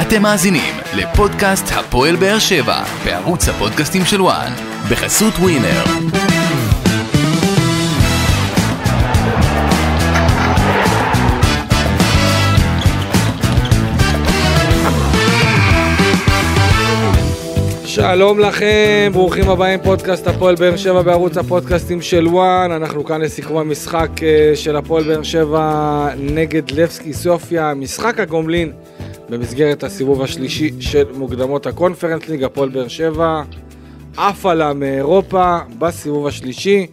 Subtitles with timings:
[0.00, 4.52] אתם מאזינים לפודקאסט הפועל באר שבע בערוץ הפודקאסטים של וואן
[4.90, 5.84] בחסות ווינר.
[17.84, 22.70] שלום לכם, ברוכים הבאים פודקאסט הפועל באר שבע בערוץ הפודקאסטים של וואן.
[22.70, 28.72] אנחנו כאן לסיכום המשחק אה, של הפועל באר שבע נגד לבסקי סופיה, משחק הגומלין
[29.32, 33.42] במסגרת הסיבוב השלישי של מוקדמות הקונפרנס ליג, הפועל באר שבע
[34.16, 36.86] עפה לה מאירופה בסיבוב השלישי.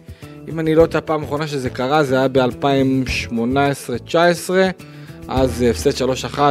[0.48, 4.50] אם אני לא יודע פעם אחרונה שזה קרה, זה היה ב-2018-2019,
[5.28, 6.44] אז הפסד 3-1 אה,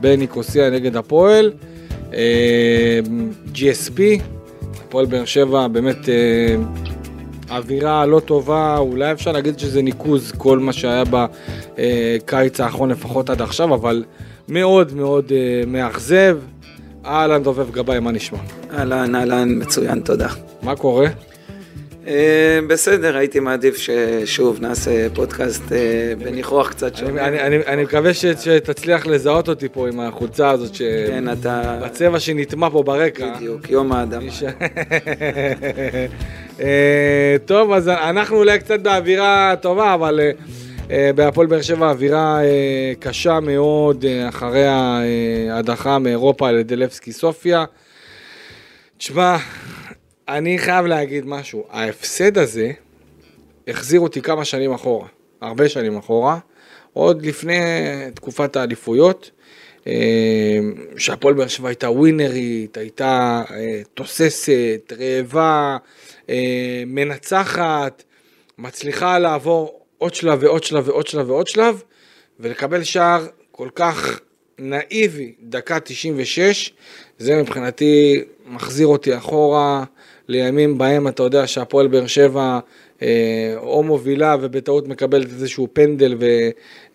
[0.00, 1.52] בניקוסיה נגד הפועל.
[2.14, 3.00] אה,
[3.54, 4.00] GSP,
[4.84, 6.56] הפועל באר שבע באמת אה,
[7.50, 13.42] אווירה לא טובה, אולי אפשר להגיד שזה ניקוז כל מה שהיה בקיץ האחרון לפחות עד
[13.42, 14.04] עכשיו, אבל
[14.48, 16.38] מאוד מאוד אה, מאכזב.
[17.04, 18.38] אהלן דובב גבאי, מה נשמע?
[18.72, 20.28] אהלן, אהלן, מצוין, תודה.
[20.62, 21.06] מה קורה?
[22.06, 27.26] אה, בסדר, הייתי מעדיף ששוב נעשה פודקאסט אה, בניחוח קצת שונה.
[27.28, 30.76] אני, אני, אני מקווה ש, שתצליח לזהות אותי פה עם החולצה הזאת,
[31.08, 31.78] כן, אתה...
[31.80, 33.34] שבצבע שנטמע פה ברקע.
[33.36, 34.32] בדיוק, יום האדמה.
[36.60, 40.30] אה, טוב, אז אנחנו אולי קצת באווירה טובה, אבל אה,
[40.88, 44.66] בהפועל באר שבע אווירה אה, קשה מאוד אה, אחרי
[45.50, 47.64] ההדחה מאירופה על ידי לבסקי סופיה.
[48.98, 49.36] תשמע,
[50.28, 52.72] אני חייב להגיד משהו, ההפסד הזה
[53.68, 55.08] החזיר אותי כמה שנים אחורה,
[55.40, 56.38] הרבה שנים אחורה,
[56.92, 57.60] עוד לפני
[58.14, 59.30] תקופת האליפויות.
[59.86, 60.58] אה,
[60.98, 65.76] שהפועל באר שבע הייתה ווינרית, הייתה אה, תוססת, רעבה,
[66.30, 68.02] אה, מנצחת,
[68.58, 71.82] מצליחה לעבור עוד שלב ועוד שלב ועוד שלב ועוד שלב,
[72.40, 74.20] ולקבל שער כל כך
[74.58, 76.72] נאיבי, דקה 96,
[77.18, 79.84] זה מבחינתי מחזיר אותי אחורה
[80.28, 82.58] לימים בהם אתה יודע שהפועל באר שבע
[83.02, 86.16] אה, או מובילה ובטעות מקבלת איזשהו פנדל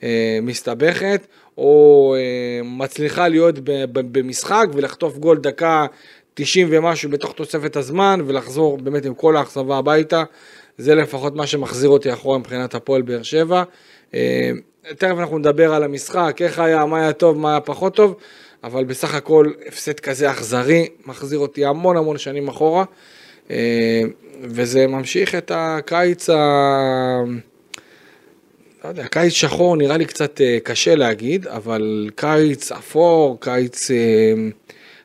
[0.03, 1.27] ומסתבכת,
[1.57, 5.85] או אה, מצליחה להיות ב- ב- במשחק ולחטוף גול דקה
[6.33, 10.23] 90 ומשהו בתוך תוספת הזמן ולחזור באמת עם כל האכזבה הביתה.
[10.77, 13.63] זה לפחות מה שמחזיר אותי אחורה מבחינת הפועל באר שבע.
[14.13, 14.51] אה,
[14.97, 18.15] תכף אנחנו נדבר על המשחק, איך היה, מה היה טוב, מה היה פחות טוב,
[18.63, 22.83] אבל בסך הכל הפסד כזה אכזרי, מחזיר אותי המון המון שנים אחורה,
[23.51, 24.01] אה,
[24.43, 26.37] וזה ממשיך את הקיץ ה...
[28.83, 33.91] לא יודע, קיץ שחור נראה לי קצת אה, קשה להגיד, אבל קיץ אפור, קיץ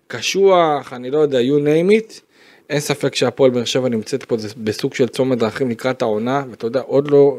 [0.08, 2.25] קשוח, אני לא יודע, you name it.
[2.70, 6.80] אין ספק שהפועל באר שבע נמצאת פה בסוג של צומת דרכים לקראת העונה, ואתה יודע,
[6.80, 7.38] עוד לא,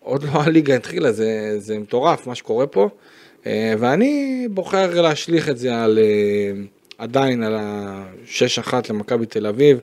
[0.00, 2.88] עוד לא הליגה התחילה, זה, זה מטורף מה שקורה פה.
[3.46, 6.62] אה, ואני בוחר להשליך את זה על, אה,
[6.98, 9.78] עדיין על ה-6-1 למכבי תל אביב.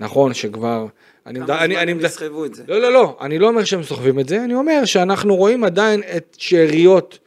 [0.00, 0.86] נכון שכבר...
[1.26, 2.62] אני, כמה אני, זמן אני, יסחבו את זה?
[2.68, 6.02] לא, לא, לא, אני לא אומר שהם סוחבים את זה, אני אומר שאנחנו רואים עדיין
[6.16, 7.18] את שאריות,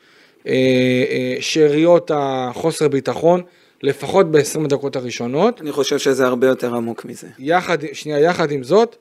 [0.47, 3.41] אה, אה, שאריות החוסר ביטחון,
[3.83, 5.61] לפחות ב-20 הדקות הראשונות.
[5.61, 7.27] אני חושב שזה הרבה יותר עמוק מזה.
[7.39, 8.95] יחד, שנייה, יחד עם זאת,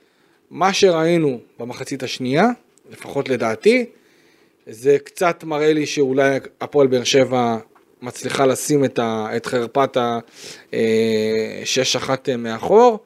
[0.51, 2.49] מה שראינו במחצית השנייה,
[2.93, 3.87] לפחות לדעתי,
[4.67, 7.57] זה קצת מראה לי שאולי הפועל באר שבע
[8.03, 12.99] מצליחה לשים את, ה, את חרפת ה-6-1 מאחור,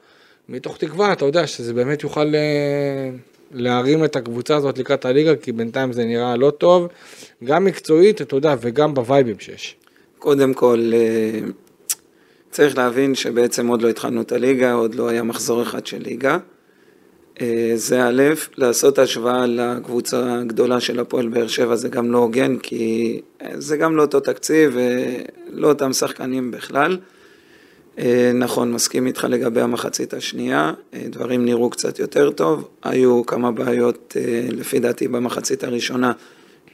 [0.48, 3.10] מתוך תקווה, אתה יודע, שזה באמת יוכל אה,
[3.52, 6.88] להרים את הקבוצה הזאת לקראת הליגה, כי בינתיים זה נראה לא טוב,
[7.44, 9.76] גם מקצועית, אתה יודע, וגם בווייבים שיש.
[10.18, 11.40] קודם כל, אה,
[12.50, 16.38] צריך להבין שבעצם עוד לא התחלנו את הליגה, עוד לא היה מחזור אחד של ליגה.
[17.40, 18.22] אה, זה א',
[18.56, 23.76] לעשות השוואה לקבוצה הגדולה של הפועל באר שבע זה גם לא הוגן, כי אה, זה
[23.76, 26.98] גם לא אותו תקציב ולא אותם שחקנים בכלל.
[27.98, 33.50] אה, נכון, מסכים איתך לגבי המחצית השנייה, אה, דברים נראו קצת יותר טוב, היו כמה
[33.52, 36.12] בעיות אה, לפי דעתי במחצית הראשונה,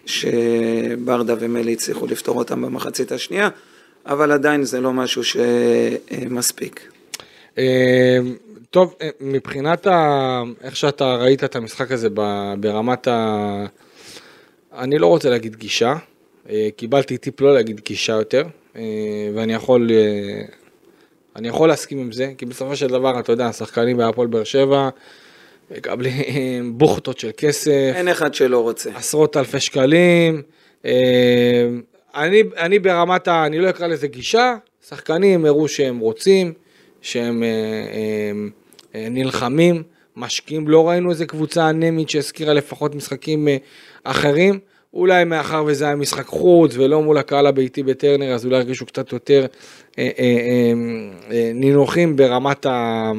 [0.06, 3.48] שברדה ומלי הצליחו לפתור אותם במחצית השנייה,
[4.07, 6.93] אבל עדיין זה לא משהו שמספיק.
[7.59, 8.19] אה,
[8.71, 10.43] טוב, אה, מבחינת ה...
[10.63, 12.09] איך שאתה ראית את המשחק הזה
[12.60, 13.66] ברמת ה...
[14.78, 15.95] אני לא רוצה להגיד גישה,
[16.51, 18.43] אה, קיבלתי טיפ לא להגיד גישה יותר,
[19.34, 19.91] ואני יכול,
[21.37, 24.89] אני יכול להסכים עם זה, כי בסופו של דבר, אתה יודע, השחקנים בהפועל באר שבע
[25.71, 28.91] מקבלים בוכטות של כסף, אין אחד שלא רוצה.
[28.97, 30.43] עשרות אלפי שקלים.
[32.14, 33.47] אה, אני, אני ברמת ה...
[33.47, 34.54] אני לא אקרא לזה גישה,
[34.88, 36.53] שחקנים הראו שהם רוצים,
[37.03, 38.32] שהם אה, אה,
[38.94, 39.82] אה, נלחמים,
[40.16, 43.56] משקיעים, לא ראינו איזה קבוצה אנמית שהזכירה לפחות משחקים אה,
[44.04, 44.59] אחרים.
[44.94, 49.12] אולי מאחר וזה היה משחק חוץ ולא מול הקהל הביתי בטרנר, אז אולי הרגישו קצת
[49.12, 49.47] יותר
[49.98, 50.72] אה, אה, אה,
[51.30, 53.12] אה, נינוחים ברמת ה...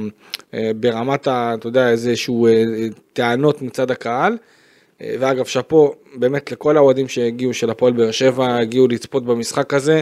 [0.54, 1.54] אה, ברמת ה...
[1.60, 2.64] אתה יודע, איזשהו אה,
[3.14, 4.38] טענות מצד הקהל.
[5.02, 10.02] אה, ואגב, שאפו באמת לכל האוהדים שהגיעו של הפועל באר שבע, הגיעו לצפות במשחק הזה.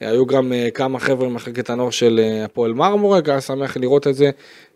[0.00, 4.14] היו גם אה, כמה חבר'ה ממחלקת הנוער של אה, הפועל מרמורק, היה שמח לראות את
[4.14, 4.30] זה,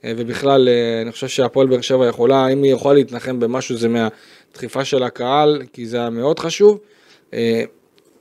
[0.05, 0.69] אה, ובכלל
[1.03, 5.63] אני חושב שהפועל באר שבע יכולה, אם היא יכולה להתנחם במשהו זה מהדחיפה של הקהל,
[5.73, 6.79] כי זה היה מאוד חשוב.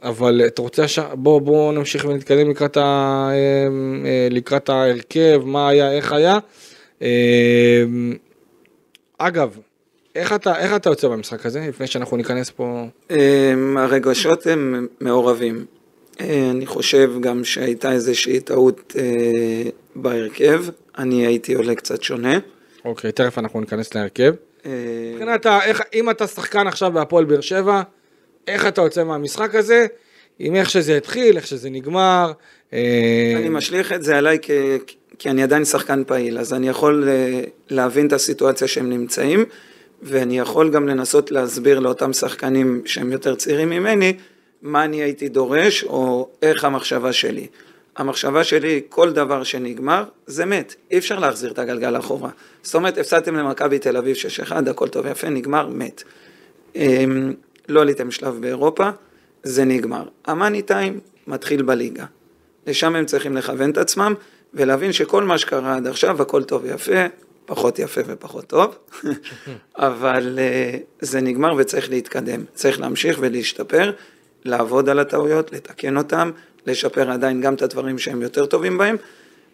[0.03, 0.99] אבל אתה רוצה, ש...
[1.13, 3.29] בוא, בוא נמשיך ונתקדם לקראת, ה...
[4.29, 6.37] לקראת ההרכב, מה היה, איך היה.
[9.17, 9.57] אגב,
[10.15, 12.85] איך אתה, איך אתה יוצא במשחק הזה, לפני שאנחנו ניכנס פה?
[13.77, 15.65] הרגשות הם מעורבים.
[16.21, 20.65] אה, אני חושב גם שהייתה איזושהי טעות אה, בהרכב,
[20.97, 22.39] אני הייתי עולה קצת שונה.
[22.85, 24.33] אוקיי, תכף אנחנו ניכנס להרכב.
[24.65, 24.71] אה,
[25.13, 25.45] מבחינת,
[25.93, 27.81] אם אתה שחקן עכשיו בהפועל באר שבע,
[28.47, 29.85] איך אתה יוצא מהמשחק הזה,
[30.39, 32.31] עם איך שזה התחיל, איך שזה נגמר.
[32.73, 34.51] אני משליך את זה עליי כ...
[35.19, 37.09] כי אני עדיין שחקן פעיל, אז אני יכול
[37.69, 39.45] להבין את הסיטואציה שהם נמצאים,
[40.01, 44.13] ואני יכול גם לנסות להסביר לאותם שחקנים שהם יותר צעירים ממני,
[44.61, 47.47] מה אני הייתי דורש, או איך המחשבה שלי.
[47.97, 50.75] המחשבה שלי, כל דבר שנגמר, זה מת.
[50.91, 52.29] אי אפשר להחזיר את הגלגל אחורה.
[52.63, 54.15] זאת אומרת, הפסדתם למכבי תל אביב
[54.49, 56.03] 6-1, הכל טוב ויפה, נגמר, מת.
[56.75, 57.33] אמ,
[57.69, 58.89] לא עליתם שלב באירופה,
[59.43, 60.03] זה נגמר.
[60.25, 62.05] המאני טיים מתחיל בליגה.
[62.67, 64.13] לשם הם צריכים לכוון את עצמם,
[64.53, 67.05] ולהבין שכל מה שקרה עד עכשיו, הכל טוב ויפה,
[67.51, 68.77] פחות יפה ופחות טוב,
[69.75, 72.43] אבל uh, זה נגמר וצריך להתקדם.
[72.53, 73.91] צריך להמשיך ולהשתפר.
[74.45, 76.31] לעבוד על הטעויות, לתקן אותם,
[76.67, 78.95] לשפר עדיין גם את הדברים שהם יותר טובים בהם,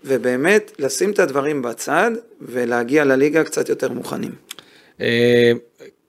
[0.05, 2.11] ובאמת לשים את הדברים בצד
[2.41, 4.31] ולהגיע לליגה קצת יותר מוכנים.
[5.01, 5.51] אה,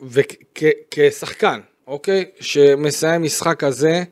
[0.03, 4.03] וכשחקן, אוקיי, שמסיים משחק כזה,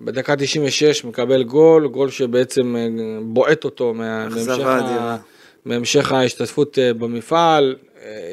[0.00, 2.88] בדקה 96 מקבל גול, גול שבעצם אה,
[3.22, 4.58] בועט אותו מהמשך
[6.10, 7.76] ההשתתפות אה, במפעל,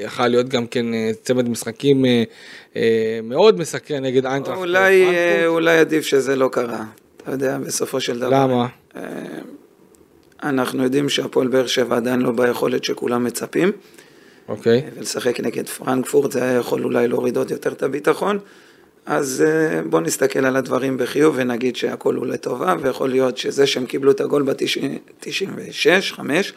[0.04, 0.86] יכל להיות גם כן
[1.24, 2.06] צמד משחקים
[2.76, 4.60] אה, מאוד מסקרן נגד איינטראכט.
[4.60, 6.86] אולי, אה, אולי עדיף שזה לא קרה,
[7.18, 8.30] אתה יודע, בסופו של דבר.
[8.30, 8.68] למה?
[8.96, 9.02] אה,
[10.44, 13.72] אנחנו יודעים שהפועל באר שבע עדיין לא ביכולת שכולם מצפים.
[14.50, 14.82] אוקיי.
[14.98, 18.40] ולשחק נגד פרנקפורט זה היה יכול אולי להוריד עוד יותר את הביטחון.
[19.06, 19.44] אז
[19.90, 24.22] בואו נסתכל על הדברים בחיוב ונגיד שהכל הוא לטובה, ויכול להיות שזה שהם קיבלו את
[24.22, 26.54] הגול ב-96, 5,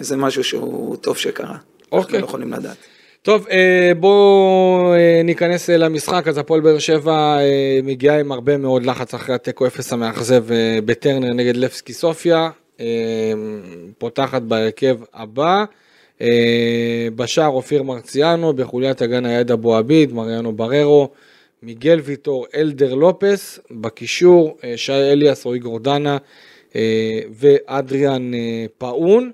[0.00, 1.56] זה משהו שהוא טוב שקרה.
[1.92, 1.98] אוקיי.
[1.98, 2.76] אנחנו לא יכולים לדעת.
[3.22, 8.86] טוב, אה, בואו אה, ניכנס למשחק, אז הפועל באר שבע אה, מגיעה עם הרבה מאוד
[8.86, 10.44] לחץ אחרי התיקו אפס המאכזב
[10.84, 12.50] בטרנר נגד לפסקי סופיה,
[13.98, 15.64] פותחת בהרכב הבא,
[17.16, 21.08] בשער אופיר מרציאנו, בחוליית הגן היד אבו עביד, מריאנו בררו,
[21.62, 26.16] מיגל ויטור, אלדר לופס, בקישור שי אליאס, רועי גורדנה
[27.34, 28.32] ואדריאן
[28.78, 29.30] פאון.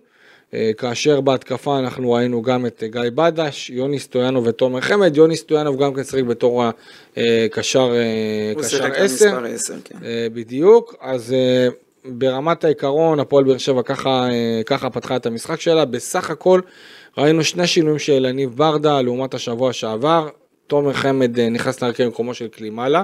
[0.54, 5.82] אה, כאשר בהתקפה אנחנו ראינו גם את גיא בדש, יוני סטויאנוב ותומר חמד, יוני סטויאנוב
[5.82, 6.64] גם כן שיחק בתור
[7.16, 7.92] הקשר
[8.62, 9.40] שיחק עשר,
[9.84, 9.98] כן.
[10.04, 11.68] אה, בדיוק, אז אה,
[12.04, 14.28] ברמת העיקרון הפועל באר שבע ככה,
[14.66, 16.60] ככה פתחה את המשחק שלה, בסך הכל
[17.18, 20.28] ראינו שני שינויים של יניב ברדה לעומת השבוע שעבר,
[20.66, 23.02] תומר חמד נכנס להרכב במקומו של קלימאלה,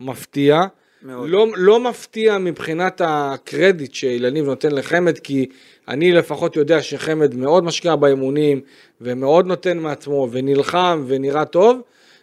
[0.00, 0.62] מפתיע.
[1.02, 5.46] לא, לא מפתיע מבחינת הקרדיט שאילניב נותן לחמד, כי
[5.88, 8.60] אני לפחות יודע שחמד מאוד משקיע באימונים,
[9.00, 11.80] ומאוד נותן מעצמו, ונלחם, ונראה טוב.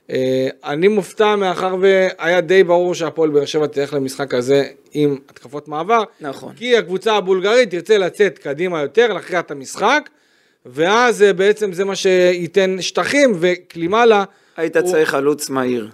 [0.09, 4.63] אה, אני מופתע מאחר והיה די ברור שהפועל באר שבע תלך למשחק הזה
[4.93, 6.03] עם התקפות מעבר.
[6.21, 6.53] נכון.
[6.55, 10.09] כי הקבוצה הבולגרית תרצה לצאת קדימה יותר, להכריע את המשחק,
[10.65, 14.23] ואז אה, בעצם זה מה שייתן שטחים, וקלימאלה...
[14.57, 14.91] היית הוא...
[14.91, 15.89] צריך חלוץ מהיר.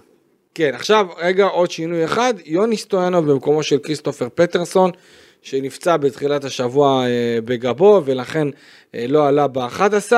[0.54, 4.90] כן, עכשיו רגע עוד שינוי אחד, יוני סטויאנוב במקומו של כריסטופר פטרסון,
[5.42, 8.48] שנפצע בתחילת השבוע אה, בגבו ולכן
[8.94, 10.12] אה, לא עלה ב-11.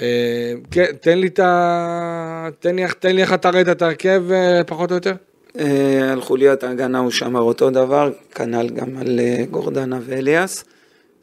[0.00, 2.48] אה, כן, תן לי את ה...
[2.60, 4.22] תן לי, תן לי איך אתה ראית את ההרכב
[4.66, 5.12] פחות או יותר.
[6.12, 9.20] על חוליית ההגנה הוא שמר אותו דבר, כנ"ל גם על
[9.50, 10.64] גורדנה ואליאס.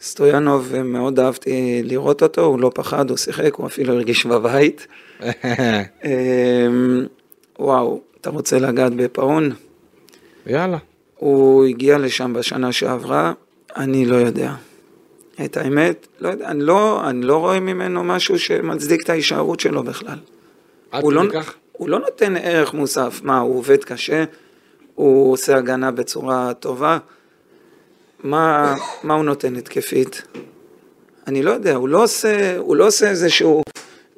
[0.01, 4.87] סטויאנוב, מאוד אהבתי לראות אותו, הוא לא פחד, הוא שיחק, הוא אפילו הרגיש בבית.
[7.59, 9.51] וואו, אתה רוצה לגעת בפאון?
[10.47, 10.77] יאללה.
[11.15, 13.33] הוא הגיע לשם בשנה שעברה,
[13.75, 14.53] אני לא יודע.
[15.45, 19.83] את האמת, לא יודע, אני לא, אני לא רואה ממנו משהו שמצדיק את ההישארות שלו
[19.83, 20.17] בכלל.
[20.91, 21.55] עד כדי לא, כך?
[21.71, 24.23] הוא לא נותן ערך מוסף, מה, הוא עובד קשה,
[24.95, 26.97] הוא עושה הגנה בצורה טובה,
[28.23, 30.21] מה, מה הוא נותן התקפית?
[31.27, 33.63] אני לא יודע, הוא לא עושה, הוא לא עושה איזשהו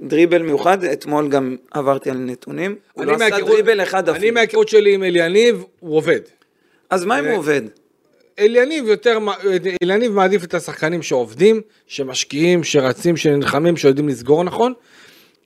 [0.08, 4.34] דריבל מיוחד, אתמול גם עברתי על נתונים, הוא אני לא עשה דריבל אחד אני אפילו.
[4.34, 6.20] מההיכרות שלי עם אליניב, הוא עובד.
[6.90, 7.62] אז מה אם הוא עובד?
[8.40, 9.18] אליניב יותר,
[9.84, 14.74] אליניב מעדיף את השחקנים שעובדים, שמשקיעים, שרצים, שנלחמים, שיודעים לסגור נכון.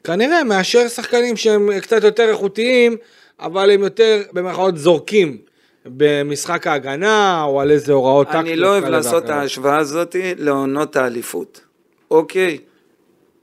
[0.03, 2.97] כנראה מאשר שחקנים שהם קצת יותר איכותיים,
[3.39, 5.37] אבל הם יותר במרכאות זורקים
[5.85, 8.45] במשחק ההגנה, או על איזה הוראות טקטיות.
[8.45, 9.29] אני לא אוהב לעשות את.
[9.29, 11.61] ההשוואה הזאת לעונות האליפות.
[12.11, 12.57] אוקיי,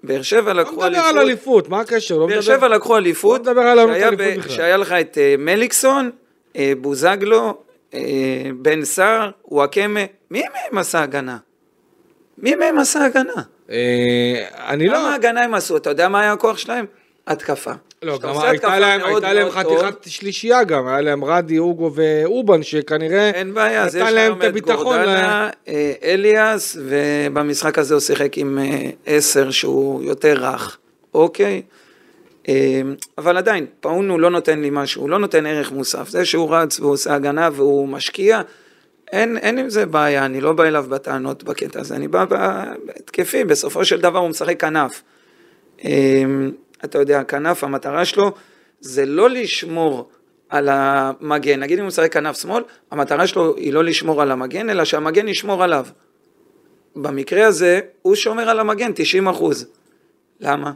[0.03, 2.15] באר שבע לא לקחו מדבר על אליפות, אליפות, מה הקשר?
[2.15, 3.79] לא באר מדבר- שבע לקחו אליפות, בוא נדבר על
[4.17, 4.51] ב- בכלל.
[4.53, 6.11] שהיה לך את אה, מליקסון,
[6.57, 7.55] אה, בוזגלו,
[7.95, 8.01] אה,
[8.57, 10.01] בן סער, וואקמה,
[10.31, 11.37] מי מהם עשה הגנה?
[12.39, 13.43] מי מהם עשה הגנה?
[14.69, 14.95] אני לא...
[14.97, 15.77] כמה הגנה הם עשו?
[15.77, 16.85] אתה יודע מה היה הכוח שלהם?
[17.27, 17.73] התקפה.
[18.03, 23.31] לא, גם הייתה להם, הייתה להם חתיכת שלישייה גם, היה להם רדי, אוגו ואובן, שכנראה
[23.31, 24.85] אין בעיה, אז יש להם את הביטחון.
[24.85, 30.79] גורדנה, אה, אליאס, ובמשחק הזה הוא שיחק עם אה, עשר שהוא יותר רך,
[31.15, 31.63] אוקיי?
[32.49, 32.83] אה,
[33.19, 36.09] אבל עדיין, פאון הוא לא נותן לי משהו, הוא לא נותן ערך מוסף.
[36.09, 38.41] זה שהוא רץ והוא עושה הגנה והוא משקיע,
[39.13, 43.45] אין, אין עם זה בעיה, אני לא בא אליו בטענות בקטע הזה, אני בא בהתקפי,
[43.45, 45.03] בסופו של דבר הוא משחק כנף.
[46.85, 48.33] אתה יודע, כנף, המטרה שלו
[48.81, 50.09] זה לא לשמור
[50.49, 51.61] על המגן.
[51.61, 55.29] נגיד אם הוא משחק כנף שמאל, המטרה שלו היא לא לשמור על המגן, אלא שהמגן
[55.29, 55.87] ישמור עליו.
[56.97, 59.67] במקרה הזה, הוא שומר על המגן 90 אחוז.
[60.41, 60.73] למה?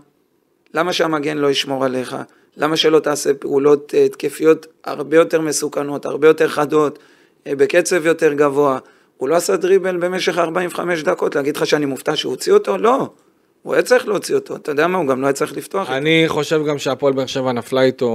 [0.75, 2.16] למה שהמגן לא ישמור עליך?
[2.56, 6.99] למה שלא תעשה פעולות אה, התקפיות הרבה יותר מסוכנות, הרבה יותר חדות,
[7.47, 8.78] אה, בקצב יותר גבוה?
[9.16, 12.78] הוא לא עשה דריבל במשך 45 דקות, להגיד לך שאני מופתע שהוא הוציא אותו?
[12.78, 13.11] לא.
[13.62, 14.99] הוא היה צריך להוציא אותו, אתה יודע מה?
[14.99, 15.97] הוא גם לא היה צריך לפתוח אותו.
[15.97, 18.09] אני חושב גם שהפועל באר שבע נפלה איתו,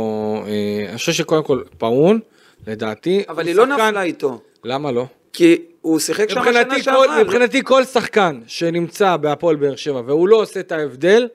[0.47, 2.19] אה, אני חושב שקודם כל פאון,
[2.67, 3.23] לדעתי.
[3.29, 5.05] אבל היא לא שחקן- נפלה איתו, למה לא?
[5.33, 7.23] כי הוא שיחק שם מבחינתי שנה כל, שעברה.
[7.23, 11.27] מבחינתי כל שחקן שנמצא בהפועל באר שבע והוא לא עושה את ההבדל,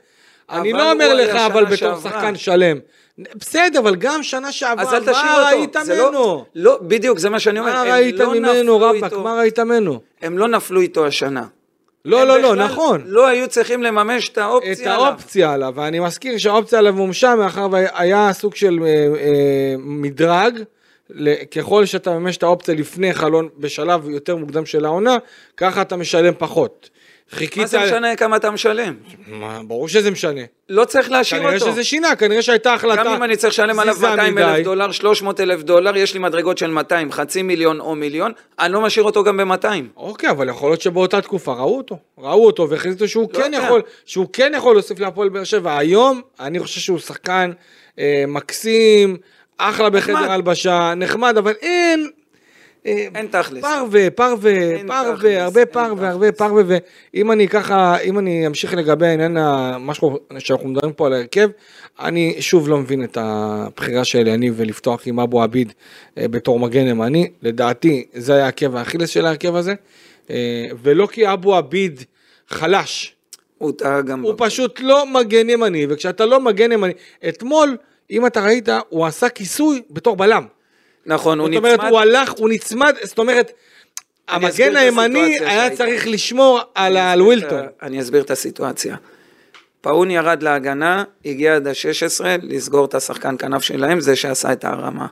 [0.50, 2.00] אני לא אומר לך אבל בתור.
[2.00, 2.78] שחקן שלם.
[3.34, 5.56] בסדר, אבל גם שנה שעברה, אז אל תשאיר מה אותו.
[5.58, 6.44] ראית זה לא- ממנו?
[6.54, 7.72] לא, בדיוק, זה מה שאני אומר.
[7.72, 9.04] מה ראית לא ממנו, רבאק?
[9.04, 10.00] איתו- מה ראית ממנו?
[10.22, 11.44] הם לא נפלו איתו השנה.
[12.04, 13.02] לא, לא, לא, בכלל נכון.
[13.06, 15.06] לא היו צריכים לממש את את האופציה עליו.
[15.06, 18.88] האופציה עליו, ואני מזכיר שהאופציה עליו מומשה מאחר והיה סוג של אה,
[19.20, 20.58] אה, מדרג,
[21.56, 25.16] ככל שאתה ממש את האופציה לפני חלון בשלב יותר מוקדם של העונה,
[25.56, 26.90] ככה אתה משלם פחות.
[27.30, 27.58] חיכית...
[27.58, 28.94] מה זה משנה כמה אתה משלם?
[29.26, 30.40] מה, ברור שזה משנה.
[30.68, 31.72] לא צריך להשאיר כנראה אותו.
[31.72, 33.04] שזה שינה, כנראה שהייתה החלטה.
[33.04, 34.44] גם אם אני צריך לשלם עליו זיזה 200 מדי.
[34.44, 38.72] אלף דולר, 300 אלף דולר, יש לי מדרגות של 200, חצי מיליון או מיליון, אני
[38.72, 39.66] לא משאיר אותו גם ב-200.
[39.96, 43.64] אוקיי, אבל יכול להיות שבאותה תקופה ראו אותו, ראו אותו והחליטו שהוא לא כן יודע.
[43.66, 45.78] יכול, שהוא כן יכול להוסיף להפועל באר שבע.
[45.78, 47.52] היום, אני חושב שהוא שחקן
[47.98, 49.16] אה, מקסים,
[49.58, 50.30] אחלה בחדר נחמד.
[50.30, 52.10] הלבשה, נחמד, אבל אין...
[52.86, 53.60] אה, אין תכלס.
[53.62, 54.52] פרווה, פרווה,
[54.86, 56.62] פרווה, הרבה פרווה, הרבה פרווה,
[57.14, 59.32] ואם אני ככה, אם אני אמשיך לגבי העניין,
[59.78, 59.94] מה
[60.38, 61.48] שאנחנו- מדברים פה על ההרכב,
[62.00, 65.72] אני שוב לא מבין את הבחירה של יניב ולפתוח עם אבו עביד
[66.18, 69.74] אה, בתור מגן ימני, לדעתי זה היה עקב האכילס של ההרכב הזה,
[70.30, 72.00] אה, ולא כי אבו עביד
[72.48, 73.14] חלש,
[73.58, 74.22] הוא טעה גם...
[74.22, 74.34] הוא.
[74.36, 76.92] פשוט לא מגן ימני, וכשאתה לא מגן ימני,
[77.28, 77.76] אתמול,
[78.10, 80.44] אם אתה ראית, הוא עשה כיסוי בתור בלם.
[81.06, 81.90] נכון, הוא זאת אומרת, נצמד.
[81.90, 83.52] הוא הלך, הוא נצמד, זאת אומרת,
[84.28, 85.76] המגן הימני היה.
[85.76, 87.66] צריך לשמור על ווילטון.
[87.82, 88.96] אני אסביר את הסיטואציה.
[89.80, 95.06] פאון ירד להגנה, הגיע עד ה-16 לסגור את השחקן כנף שלהם, זה שעשה את ההרמה.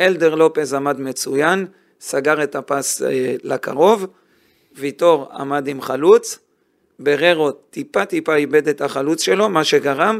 [0.00, 1.66] אלדר לופז עמד מצוין,
[2.00, 4.06] סגר את הפס אה, לקרוב,
[4.76, 6.38] ויטור עמד עם חלוץ,
[6.98, 10.18] בררו טיפה טיפה איבד את החלוץ שלו, מה שגרם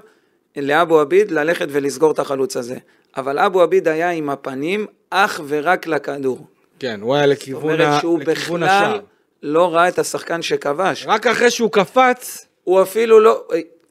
[0.56, 2.76] לאבו עביד ללכת ולסגור את החלוץ הזה.
[3.16, 6.46] אבל אבו עביד היה עם הפנים אך ורק לכדור.
[6.78, 9.00] כן, הוא היה זאת לכיוון אומרת ה- שהוא לכיוון בכלל השער.
[9.42, 11.04] לא ראה את השחקן שכבש.
[11.08, 13.42] רק אחרי שהוא קפץ, הוא אפילו לא,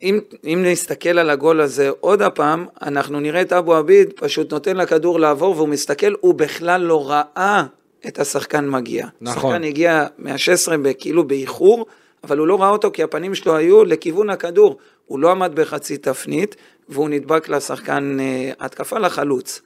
[0.01, 4.77] אם, אם נסתכל על הגול הזה עוד הפעם, אנחנו נראה את אבו עביד פשוט נותן
[4.77, 7.63] לכדור לעבור והוא מסתכל, הוא בכלל לא ראה
[8.07, 9.07] את השחקן מגיע.
[9.21, 9.51] נכון.
[9.51, 11.85] השחקן הגיע מה-16 כאילו באיחור,
[12.23, 14.77] אבל הוא לא ראה אותו כי הפנים שלו היו לכיוון הכדור.
[15.05, 16.55] הוא לא עמד בחצי תפנית
[16.89, 19.61] והוא נדבק לשחקן אה, התקפה לחלוץ.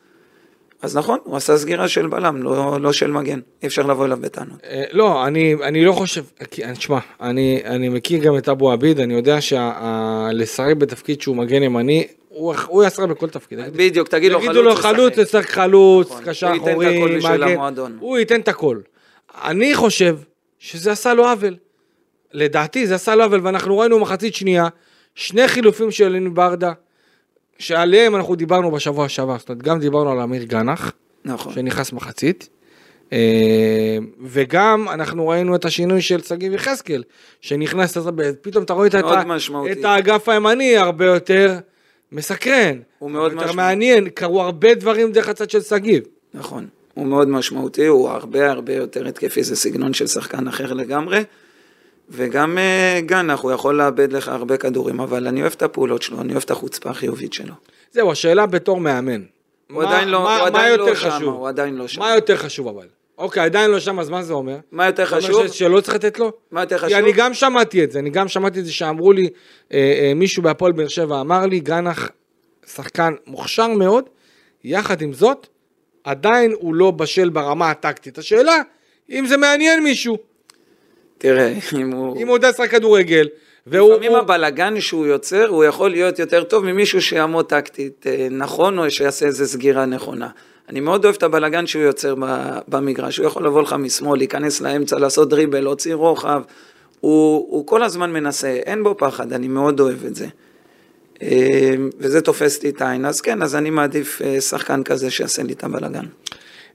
[0.81, 3.39] אז נכון, הוא עשה סגירה של בלם, לא, לא של מגן.
[3.61, 4.57] אי אפשר לבוא אליו בטענות.
[4.63, 6.23] אה, לא, אני, אני לא חושב,
[6.77, 12.07] תשמע, אני, אני מכיר גם את אבו עביד, אני יודע שלשחק בתפקיד שהוא מגן ימני,
[12.29, 13.59] הוא, הוא ישחק בכל תפקיד.
[13.59, 15.17] בדיוק, תגיד לו חלוץ, יגידו לו חלוץ.
[15.17, 16.23] לשחק חלוץ, נכון.
[16.25, 17.53] קשר הוא ייתן את אחורי, הכל בשביל מגן.
[17.53, 17.97] המועדון.
[17.99, 18.79] הוא ייתן את הכל.
[19.43, 20.17] אני חושב
[20.59, 21.55] שזה עשה לו עוול.
[22.33, 24.67] לדעתי זה עשה לו עוול, ואנחנו ראינו מחצית שנייה,
[25.15, 26.71] שני חילופים של אליני ברדה,
[27.61, 30.91] שעליהם אנחנו דיברנו בשבוע שעבר, זאת אומרת, גם דיברנו על אמיר גנח,
[31.25, 31.53] נכון.
[31.53, 32.49] שנכנס מחצית,
[33.13, 37.03] אה, וגם אנחנו ראינו את השינוי של שגיב יחזקאל,
[37.41, 37.97] שנכנס,
[38.41, 38.95] פתאום אתה רואה את.
[39.71, 41.57] את האגף הימני הרבה יותר
[42.11, 42.79] מסקרן.
[42.99, 43.57] הוא מאוד יותר משמעותי.
[43.57, 46.03] מעניין, קרו הרבה דברים דרך הצד של שגיב.
[46.33, 51.23] נכון, הוא מאוד משמעותי, הוא הרבה הרבה יותר התקפי, זה סגנון של שחקן אחר לגמרי.
[52.11, 56.21] וגם אה, גנח, הוא יכול לאבד לך הרבה כדורים, אבל אני אוהב את הפעולות שלו,
[56.21, 57.53] אני אוהב את החוצפה החיובית שלו.
[57.91, 59.21] זהו, השאלה בתור מאמן.
[59.71, 61.33] הוא מה- עדיין לא, מה- הוא עדיין לא שם, חשוב?
[61.35, 61.99] הוא עדיין לא שם.
[62.01, 62.87] מה יותר חשוב אבל?
[63.17, 64.57] אוקיי, עדיין לא שם, אז מה זה אומר?
[64.71, 65.47] מה יותר אומר חשוב?
[65.47, 66.31] שלא צריך לתת לו?
[66.51, 66.97] מה יותר כי חשוב?
[66.97, 69.29] אני גם שמעתי את זה, אני גם שמעתי את זה שאמרו לי,
[69.73, 72.09] אה, אה, מישהו בהפועל באר שבע אמר לי, גנח
[72.65, 74.03] שחקן מוכשר מאוד,
[74.63, 75.47] יחד עם זאת,
[76.03, 78.17] עדיין הוא לא בשל ברמה הטקטית.
[78.17, 78.55] השאלה,
[79.09, 80.17] אם זה מעניין מישהו,
[81.21, 82.17] תראה, אם הוא...
[82.17, 83.27] אם הוא יודע לשחק כדורגל,
[83.67, 83.91] והוא...
[83.91, 88.79] לפעמים הוא- הבלגן שהוא יוצר, הוא יכול להיות יותר טוב ממישהו שיעמוד טקטית אה, נכון,
[88.79, 90.29] או שיעשה איזה סגירה נכונה.
[90.69, 92.15] אני מאוד אוהב את הבלגן שהוא יוצר
[92.67, 96.41] במגרש, הוא יכול לבוא לך משמאל, להיכנס לאמצע, לעשות דריבל, להוציא רוחב.
[96.99, 100.27] הוא, הוא כל הזמן מנסה, אין בו פחד, אני מאוד אוהב את זה.
[101.21, 105.43] אה, וזה תופס לי את העין, אז כן, אז אני מעדיף אה, שחקן כזה שיעשה
[105.43, 106.05] לי את הבלגן.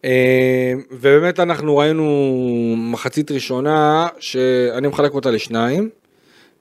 [0.06, 5.88] אה, ובאמת אנחנו ראינו מחצית ראשונה שאני מחלק אותה לשניים.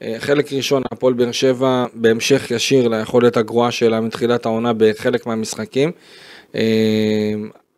[0.02, 5.92] אה, חלק ראשון הפועל באר שבע בהמשך ישיר ליכולת הגרועה שלה מתחילת העונה בחלק מהמשחקים.
[6.56, 6.62] אה,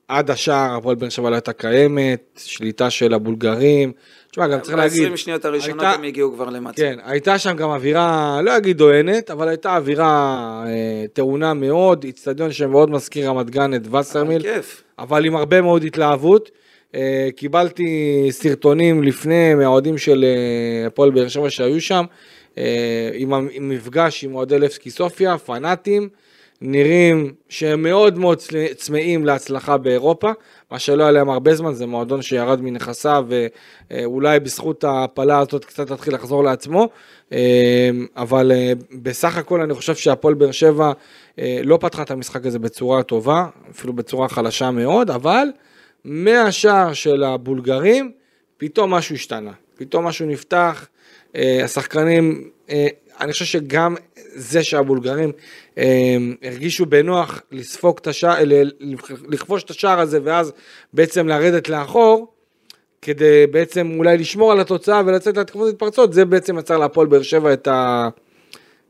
[0.07, 3.91] עד השער הפועל באר שבע לא הייתה קיימת, שליטה של הבולגרים.
[4.31, 6.77] תשמע גם צריך להגיד, ב-20 שניות הראשונות הייתה- הם הגיעו כבר למצב.
[6.77, 10.07] כן, הייתה שם גם אווירה, לא אגיד עוינת, אבל הייתה אווירה
[10.67, 14.41] אה, טעונה מאוד, איצטדיון שמאוד מזכיר רמת גן את וסרמיל.
[14.41, 14.83] כיף.
[14.99, 16.51] אבל עם הרבה מאוד התלהבות.
[16.95, 17.87] אה, קיבלתי
[18.31, 22.05] סרטונים לפני מהאוהדים של אה, הפועל באר שבע שהיו שם,
[22.57, 22.63] אה,
[23.13, 26.09] עם המ- עם מפגש עם אוהדי לבסקי סופיה, פנאטים,
[26.61, 30.31] נראים שהם מאוד מאוד צמא- צמאים להצלחה באירופה,
[30.71, 33.25] מה שלא היה להם הרבה זמן, זה מועדון שירד מנכסיו
[33.91, 36.89] ואולי בזכות ההפלה הזאת קצת תתחיל לחזור לעצמו,
[37.33, 40.91] אה, אבל אה, בסך הכל אני חושב שהפועל באר שבע
[41.39, 45.47] אה, לא פתחה את המשחק הזה בצורה טובה, אפילו בצורה חלשה מאוד, אבל
[46.05, 48.11] מהשער של הבולגרים,
[48.57, 50.87] פתאום משהו השתנה, פתאום משהו נפתח,
[51.35, 52.87] אה, השחקנים, אה,
[53.21, 53.95] אני חושב שגם
[54.37, 55.31] זה שהבולגרים
[55.77, 58.35] אה, הרגישו בנוח לספוג את השער,
[59.29, 60.53] לכבוש את השער הזה ואז
[60.93, 62.33] בעצם לרדת לאחור,
[63.01, 67.53] כדי בעצם אולי לשמור על התוצאה ולצאת להתקפות התפרצות, זה בעצם יצר להפועל באר שבע
[67.53, 68.09] את, ה,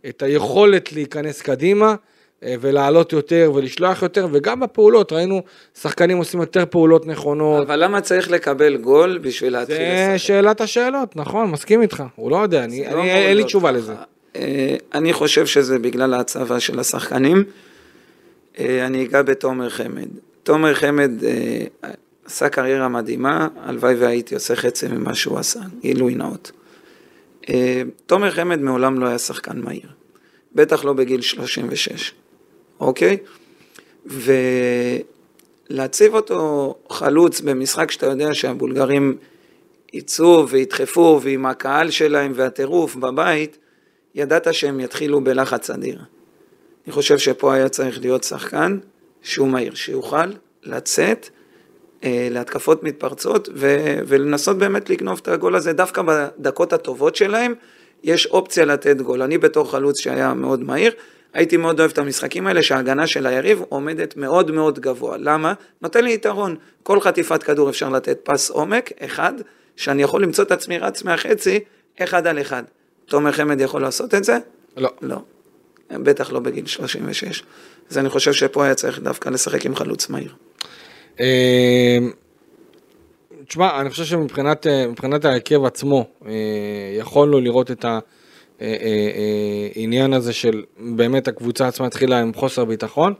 [0.09, 1.95] את היכולת להיכנס קדימה
[2.43, 5.41] אה, ולעלות יותר ולשלוח יותר, וגם בפעולות, ראינו
[5.81, 7.67] שחקנים עושים יותר פעולות נכונות.
[7.67, 10.27] אבל למה צריך לקבל גול בשביל להתחיל זה לשחק?
[10.27, 13.71] שאלת השאלות, נכון, מסכים איתך, הוא לא יודע, אני, זה לא אני, אין לי תשובה.
[13.71, 13.93] לזה.
[14.37, 17.43] אה, אני חושב שזה בגלל ההצבה של השחקנים.
[18.59, 20.07] אה, אני אגע בתומר חמד.
[20.43, 21.65] תומר חמד אה,
[22.25, 26.51] עשה קריירה מדהימה, הלוואי והייתי עושה חצי ממה שהוא עשה, גילוי נאות.
[28.05, 29.89] תומר חמד מעולם לא היה שחקן מהיר,
[30.55, 32.13] בטח לא בגיל 36,
[32.79, 33.17] אוקיי?
[35.69, 39.17] ולהציב אותו חלוץ במשחק שאתה יודע שהבולגרים
[39.93, 43.57] יצאו וידחפו ועם הקהל שלהם והטירוף בבית,
[44.15, 45.99] ידעת שהם יתחילו בלחץ אדיר.
[46.85, 48.77] אני חושב שפה היה צריך להיות שחקן
[49.21, 50.25] שהוא מהיר, שיוכל
[50.63, 51.29] לצאת
[52.03, 57.53] אה, להתקפות מתפרצות ו- ולנסות באמת לגנוב את הגול הזה דווקא בדקות הטובות שלהם.
[58.03, 59.21] יש אופציה לתת גול.
[59.21, 60.91] אני בתור חלוץ שהיה מאוד מהיר,
[61.33, 65.17] הייתי מאוד אוהב את המשחקים האלה שההגנה של היריב עומדת מאוד מאוד גבוה.
[65.17, 65.53] למה?
[65.81, 66.55] נותן לי יתרון.
[66.83, 69.33] כל חטיפת כדור אפשר לתת פס עומק, אחד,
[69.75, 71.59] שאני יכול למצוא את עצמי רץ מהחצי,
[72.03, 72.63] אחד על אחד.
[73.07, 74.37] תומר חמד יכול לעשות את זה?
[74.77, 74.89] לא.
[75.01, 75.17] לא.
[75.91, 77.43] בטח לא בגיל 36.
[77.89, 80.33] אז אני חושב שפה היה צריך דווקא לשחק עם חלוץ מהיר.
[81.19, 81.97] אה,
[83.47, 84.85] תשמע, אני חושב שמבחינת אה,
[85.23, 86.31] ההרכב עצמו, אה,
[86.97, 87.85] יכולנו לראות את
[88.59, 93.13] העניין הזה של באמת הקבוצה עצמה התחילה עם חוסר ביטחון.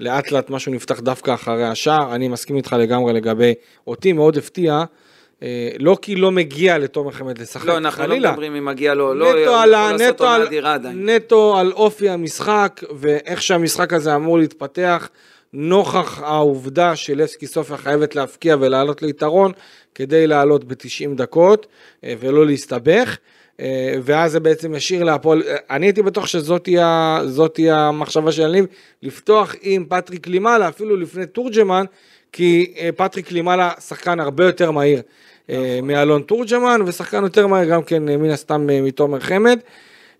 [0.00, 3.54] לאט לאט משהו נפתח דווקא אחרי השער, אני מסכים איתך לגמרי לגבי,
[3.86, 4.84] אותי מאוד הפתיע, אה,
[5.78, 8.30] לא כי לא מגיע לתומר חמד לשחק, לא, אנחנו לא חלילה.
[8.30, 10.88] מדברים אם מגיע לו לא, נטו על, יכול לעשות נטו, עונה על.
[10.94, 15.08] נטו על אופי המשחק ואיך שהמשחק הזה אמור להתפתח
[15.52, 19.52] נוכח העובדה שלבסקי סופיה חייבת להפקיע ולעלות ליתרון
[19.94, 21.66] כדי לעלות ב-90 דקות
[22.04, 23.16] אה, ולא להסתבך.
[23.60, 27.20] אה, ואז זה בעצם ישאיר להפועל, אה, אני הייתי בטוח שזאת תהיה,
[27.54, 28.66] תהיה המחשבה של יניב,
[29.02, 31.84] לפתוח עם פטריק קלימאלה, אפילו לפני תורג'מן,
[32.32, 35.02] כי אה, פטריק קלימאלה שחקן הרבה יותר מהיר אה,
[35.82, 39.58] מאלון תורג'מן, ושחקן יותר מהיר גם כן אה, מן הסתם אה, מתומר חמד,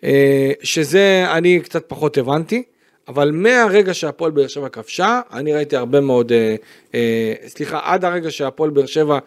[0.04, 2.62] אה, שזה אני קצת פחות הבנתי,
[3.08, 6.56] אבל מהרגע שהפועל באר שבע כבשה, אני ראיתי הרבה מאוד, אה,
[6.94, 9.18] אה, סליחה, עד הרגע שהפועל באר שבע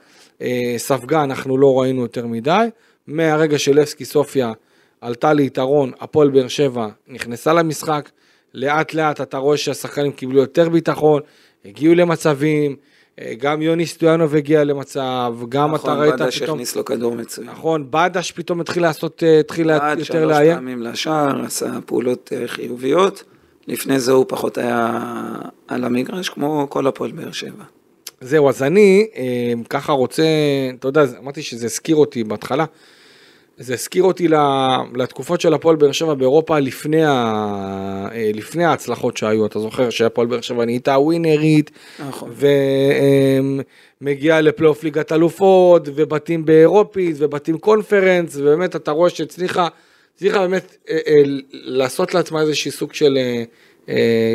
[0.41, 2.67] אה, ספגה, אנחנו לא ראינו יותר מדי.
[3.07, 4.51] מהרגע שלבסקי סופיה
[5.01, 8.09] עלתה ליתרון, הפועל באר שבע נכנסה למשחק,
[8.53, 11.21] לאט לאט אתה רואה שהשחקנים קיבלו יותר ביטחון,
[11.65, 12.88] הגיעו למצבים, אה,
[13.37, 17.47] גם יוני סטויאנוב הגיע למצב, גם אתה ראית נכון, בדש פתאום, הכניס לו כדור מצוין.
[17.49, 20.55] נכון, בדש פתאום התחיל לעשות, אה, התחיל לה- עד יותר שלוש לאיים.
[20.55, 23.23] פעמים לשער, עשה פעולות אה, חיוביות.
[23.67, 24.99] לפני זה הוא פחות היה
[25.67, 27.63] על המגרש, כמו כל הפועל באר שבע.
[28.21, 29.23] זהו, אז אני אה,
[29.69, 30.23] ככה רוצה,
[30.79, 32.65] אתה יודע, אמרתי שזה הזכיר אותי בהתחלה,
[33.59, 34.27] זה הזכיר אותי
[34.95, 37.11] לתקופות של הפועל באר שבע באירופה לפני, ה,
[38.11, 42.33] אה, לפני ההצלחות שהיו, אתה זוכר שהפועל באר שבע נהייתה ווינרית, נכון.
[44.01, 49.67] ומגיעה לפלייאוף ליגת אלופות, ובתים באירופית, ובתים קונפרנס, ובאמת אתה רואה שהצליחה,
[50.15, 51.13] הצליחה באמת אה, אה,
[51.51, 53.17] לעשות לעצמה איזשהו סוג של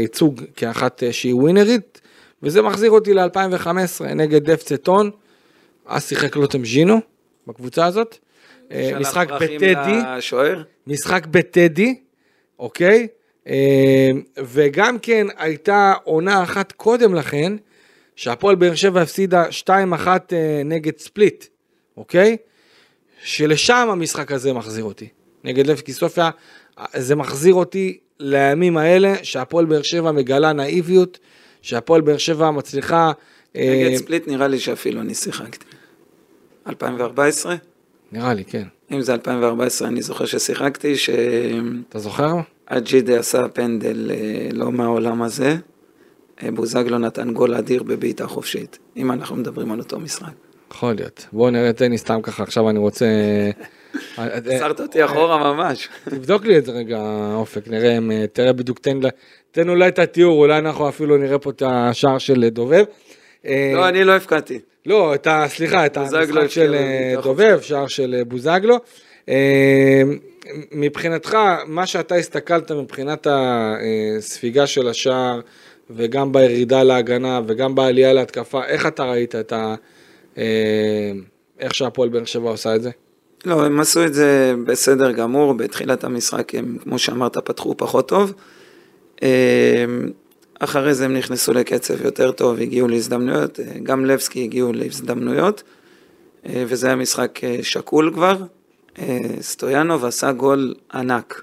[0.03, 2.01] ייצוג כאחת שהיא ווינרית,
[2.43, 5.11] וזה מחזיר אותי ל-2015 נגד דף צטון,
[5.87, 7.01] אז שיחק לוטם ז'ינו
[7.47, 8.19] בקבוצה הזאת,
[9.01, 9.99] משחק פרחים בטדי.
[10.17, 10.63] לשוער.
[10.87, 11.95] משחק בטדי,
[12.59, 13.09] אוקיי?
[13.49, 14.11] אה,
[14.45, 17.53] וגם כן הייתה עונה אחת קודם לכן,
[18.17, 19.71] שהפועל באר שבע הפסידה 2-1
[20.33, 21.45] אה, נגד ספליט,
[21.97, 22.37] אוקיי?
[23.23, 25.09] שלשם המשחק הזה מחזיר אותי.
[25.45, 26.31] נגד לבסקי סופיה,
[26.95, 31.19] זה מחזיר אותי לימים האלה, שהפועל באר שבע מגלה נאיביות,
[31.63, 33.13] שהפועל באר שבע מצליחה...
[33.57, 35.67] אה, נגד ספליט נראה לי שאפילו אני שיחקתי.
[36.69, 37.55] 2014?
[38.15, 38.65] נראה לי, כן.
[38.93, 40.95] אם זה 2014 אני זוכר ששיחקתי,
[41.89, 42.35] אתה זוכר?
[42.71, 45.57] שאג'ידה עשה פנדל אה, לא מהעולם הזה.
[46.43, 50.33] אה, בוזגלו נתן גול אדיר בבעיטה חופשית, אם אנחנו מדברים על אותו משחק.
[50.73, 51.27] יכול להיות.
[51.33, 53.07] בואו נראה טניס סתם ככה, עכשיו אני רוצה...
[54.17, 55.89] עצרת אותי אחורה ממש.
[56.05, 57.01] תבדוק לי את זה רגע,
[57.35, 58.11] אופק, נראה אם...
[58.11, 58.79] אה, תראה בדיוק,
[59.51, 62.85] תן אולי את התיאור, אולי אנחנו אפילו נראה פה את השער של דובב.
[63.47, 64.59] אה, לא, אני לא הפקעתי.
[64.87, 65.45] לא, את ה...
[65.49, 68.79] סליחה, את המשחק של אה, דובב, שער של אה, בוזגלו.
[69.29, 70.03] אה,
[70.73, 75.41] מבחינתך, מה שאתה הסתכלת מבחינת הספיגה של השער,
[75.91, 79.75] וגם בירידה להגנה, וגם בעלייה להתקפה, איך אתה ראית את ה...
[80.39, 81.13] אה,
[81.61, 82.91] איך שהפועל באר שבע עושה את זה?
[83.45, 88.33] לא, הם עשו את זה בסדר גמור, בתחילת המשחק הם, כמו שאמרת, פתחו פחות טוב.
[90.61, 95.63] אחרי זה הם נכנסו לקצב יותר טוב, הגיעו להזדמנויות, אה, גם לבסקי הגיעו להזדמנויות,
[96.47, 98.37] אה, וזה היה משחק אה, שקול כבר.
[99.41, 101.43] סטויאנוב עשה גול ענק.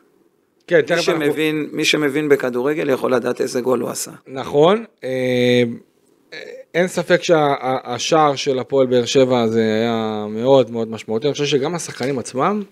[0.67, 1.25] כן, מי תכף אנחנו...
[1.25, 4.11] שמבין, מי שמבין בכדורגל יכול לדעת איזה גול הוא עשה.
[4.27, 4.85] נכון,
[6.73, 11.75] אין ספק שהשער של הפועל באר שבע הזה היה מאוד מאוד משמעותי, אני חושב שגם
[11.75, 12.63] השחקנים עצמם,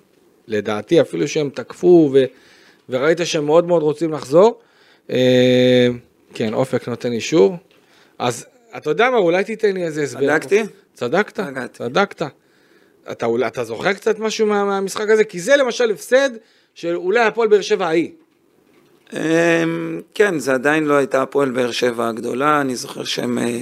[0.47, 2.23] לדעתי אפילו שהם תקפו ו,
[2.89, 4.59] וראית שהם מאוד מאוד רוצים לחזור,
[6.33, 7.57] כן, אופק נותן אישור,
[8.19, 8.45] אז
[8.77, 10.19] אתה יודע מה, אולי תיתן לי איזה הסבר.
[10.19, 10.63] צדקתי?
[10.93, 11.39] צדקת.
[11.73, 12.21] צדקת.
[13.11, 15.23] אתה, אתה זוכר קצת משהו מה, מהמשחק הזה?
[15.23, 16.29] כי זה למשל הפסד
[16.73, 18.11] של אולי הפועל באר שבע ההיא.
[19.13, 23.59] אמ, כן, זה עדיין לא הייתה הפועל באר שבע הגדולה, אני זוכר שהם, אה,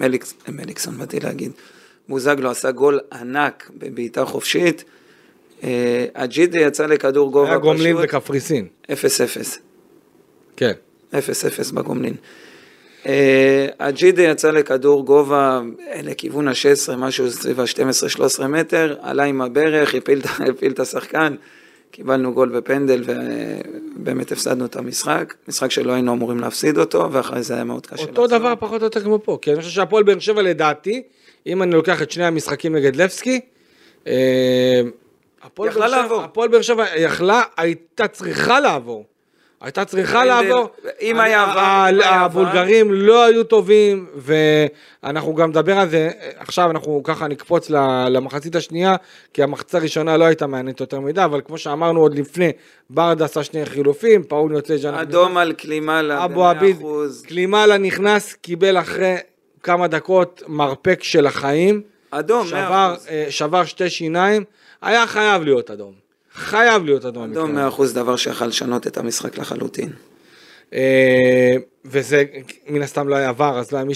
[0.00, 1.52] מליקס, אה, מליקסון באתי להגיד,
[2.08, 4.84] בוזגלו עשה גול ענק בבעיטה חופשית,
[5.64, 8.66] אה, אג'ידי יצא לכדור גובה היה גומלין פשוט, וקפריסין.
[8.90, 9.58] 0-0,
[10.56, 10.72] כן.
[11.12, 12.14] 0-0 בגומלין.
[13.06, 19.94] אה, אג'ידי יצא לכדור גובה אה, לכיוון ה-16, משהו סביב ה-12-13 מטר, עלה עם הברך,
[19.94, 21.34] הפיל, הפיל את השחקן,
[21.90, 27.54] קיבלנו גול בפנדל ובאמת הפסדנו את המשחק, משחק שלא היינו אמורים להפסיד אותו, ואחרי זה
[27.54, 30.18] היה מאוד קשה אותו דבר פחות או יותר כמו פה, כי אני חושב שהפועל באר
[30.18, 31.02] שבע לדעתי,
[31.46, 33.40] אם אני לוקח את שני המשחקים נגד לבסקי,
[34.06, 34.80] אה.
[35.42, 39.04] הפועל באר שבע יכלה, הייתה צריכה לעבור.
[39.60, 40.68] הייתה צריכה לעבור.
[41.00, 42.04] אם היה עבר.
[42.04, 47.70] הבולגרים לא היו טובים, ואנחנו גם נדבר על זה, עכשיו אנחנו ככה נקפוץ
[48.10, 48.96] למחצית השנייה,
[49.34, 52.52] כי המחצית הראשונה לא הייתה מעניינת יותר מדי, אבל כמו שאמרנו עוד לפני,
[52.90, 56.76] ברדה עשה שני חילופים, פאול יוצא ג'אנק אדום על קלימלה, אבו עביד.
[57.26, 59.16] קלימלה נכנס, קיבל אחרי
[59.62, 61.82] כמה דקות מרפק של החיים.
[62.10, 63.06] אדום, שבר, מאה אחוז.
[63.08, 64.44] אה, שבר שתי שיניים,
[64.82, 66.05] היה חייב להיות אדום.
[66.36, 67.30] חייב להיות אדום.
[67.32, 69.92] אדום מאה אחוז, דבר שיכל לשנות את המשחק לחלוטין.
[70.74, 72.24] אה, וזה
[72.68, 73.94] מן הסתם לא היה עבר, אז לא היה מי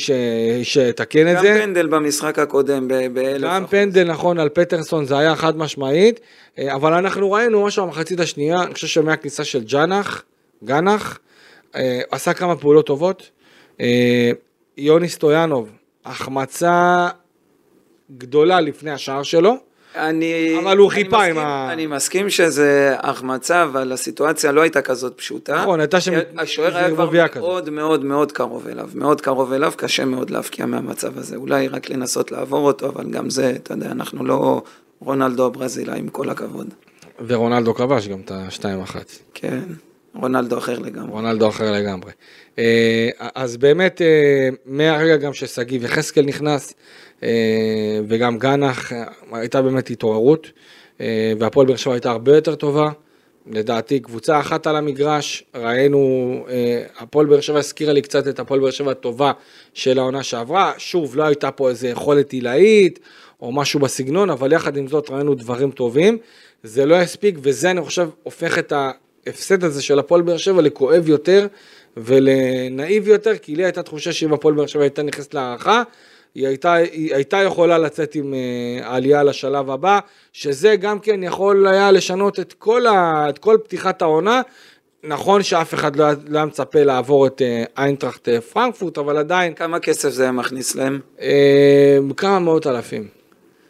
[0.63, 1.61] שיתקן את גם זה.
[1.63, 3.71] פנדל במשחק הקודם באלף גם אחוז.
[3.71, 6.21] פנדל נכון על פטרסון זה היה חד משמעית,
[6.59, 10.23] אה, אבל אנחנו ראינו משהו במחצית השנייה, אני חושב שמהכניסה של ג'אנח,
[10.65, 11.19] גנח,
[11.77, 13.31] אה, עשה כמה פעולות טובות.
[14.77, 15.71] יוני סטויאנוב,
[16.05, 17.09] החמצה
[18.19, 19.57] גדולה לפני השער שלו,
[19.97, 24.61] אני, אבל הוא אני חיפה מסכים, עם ה- אני מסכים שזה החמצה, אבל הסיטואציה לא
[24.61, 25.57] הייתה כזאת פשוטה.
[25.63, 27.41] נכון, הייתה שם השוער היה כבר.
[27.41, 31.37] מאוד מאוד מאוד קרוב אליו, מאוד קרוב אליו, קשה מאוד להבקיע מהמצב הזה.
[31.37, 34.63] אולי רק לנסות לעבור אותו, אבל גם זה, אתה יודע, אנחנו לא
[35.01, 36.67] רונלדו הברזילאי, עם כל הכבוד.
[37.27, 38.97] ורונלדו כבש גם את ה-2-1.
[39.35, 39.61] כן,
[40.15, 41.11] רונלדו אחר לגמרי.
[41.11, 42.13] רונלדו אחר לגמרי.
[42.59, 46.75] אה, אז באמת, אה, מהרגע גם ששגיב יחזקאל נכנס,
[47.23, 48.93] אה, וגם גנח,
[49.33, 50.51] הייתה באמת התעוררות,
[51.39, 52.91] והפועל באר שבע הייתה הרבה יותר טובה.
[53.47, 56.45] לדעתי, קבוצה אחת על המגרש, ראינו,
[56.99, 59.33] הפועל באר שבע הזכירה לי קצת את הפועל באר שבע הטובה
[59.75, 60.73] של העונה שעברה.
[60.79, 62.99] שוב, לא הייתה פה איזה יכולת עילאית,
[63.43, 66.19] או משהו בסגנון, אבל יחד עם זאת ראינו דברים טובים.
[66.63, 68.73] זה לא יספיק, וזה אני חושב הופך את
[69.27, 71.47] ההפסד הזה של הפועל באר שבע לכואב יותר
[71.97, 75.83] ולנאיב יותר, כי לי הייתה תחושה שאם הפועל באר שבע הייתה נכנסת להערכה,
[76.35, 79.99] היא הייתה, היא הייתה יכולה לצאת עם uh, עלייה לשלב הבא,
[80.33, 84.43] שזה גם כן יכול היה לשנות את כל, ה, את כל פתיחת העונה.
[85.05, 89.17] נכון שאף אחד לא היה, לא היה מצפה לעבור את uh, איינטראכט uh, פרנקפורט, אבל
[89.17, 91.01] עדיין כמה כסף זה היה מכניס להם?
[91.19, 91.23] uh,
[92.17, 93.09] כמה מאות אלפים.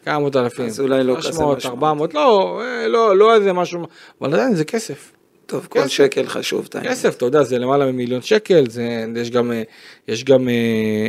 [0.05, 0.65] כמה מאות אלפים.
[0.65, 1.67] אז אולי לא כזה 300, משמעותי.
[1.67, 3.87] 400, לא, אה, לא, לא איזה משהו,
[4.21, 5.11] אבל עדיין זה כסף.
[5.45, 5.87] טוב, כל כסף.
[5.87, 9.63] שקל חשוב, כסף, אתה יודע, זה למעלה ממיליון שקל, זה, יש גם, אה,
[10.07, 10.53] יש גם אה,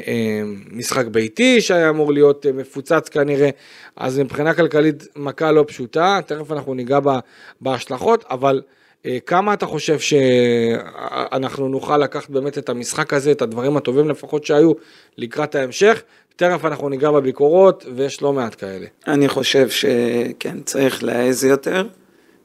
[0.07, 3.51] אה, משחק ביתי שהיה אמור להיות אה, מפוצץ כנראה,
[3.97, 7.18] אז מבחינה כלכלית מכה לא פשוטה, תכף אנחנו ניגע בה,
[7.61, 8.62] בהשלכות, אבל
[9.07, 14.45] אה, כמה אתה חושב שאנחנו נוכל לקחת באמת את המשחק הזה, את הדברים הטובים לפחות
[14.47, 14.73] שהיו
[15.18, 16.03] לקראת ההמשך,
[16.37, 18.87] תכף אנחנו ניגע בביקורות, ויש לא מעט כאלה.
[19.07, 21.87] אני חושב שכן, צריך להעז יותר.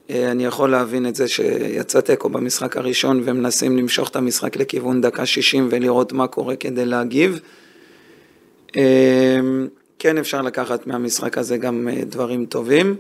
[0.10, 5.02] אה, אני יכול להבין את זה שיצא תיקו במשחק הראשון ומנסים למשוך את המשחק לכיוון
[5.02, 7.40] דקה 60 ולראות מה קורה כדי להגיב.
[8.76, 9.40] אה,
[10.00, 12.96] כן אפשר לקחת מהמשחק הזה גם אה, דברים טובים,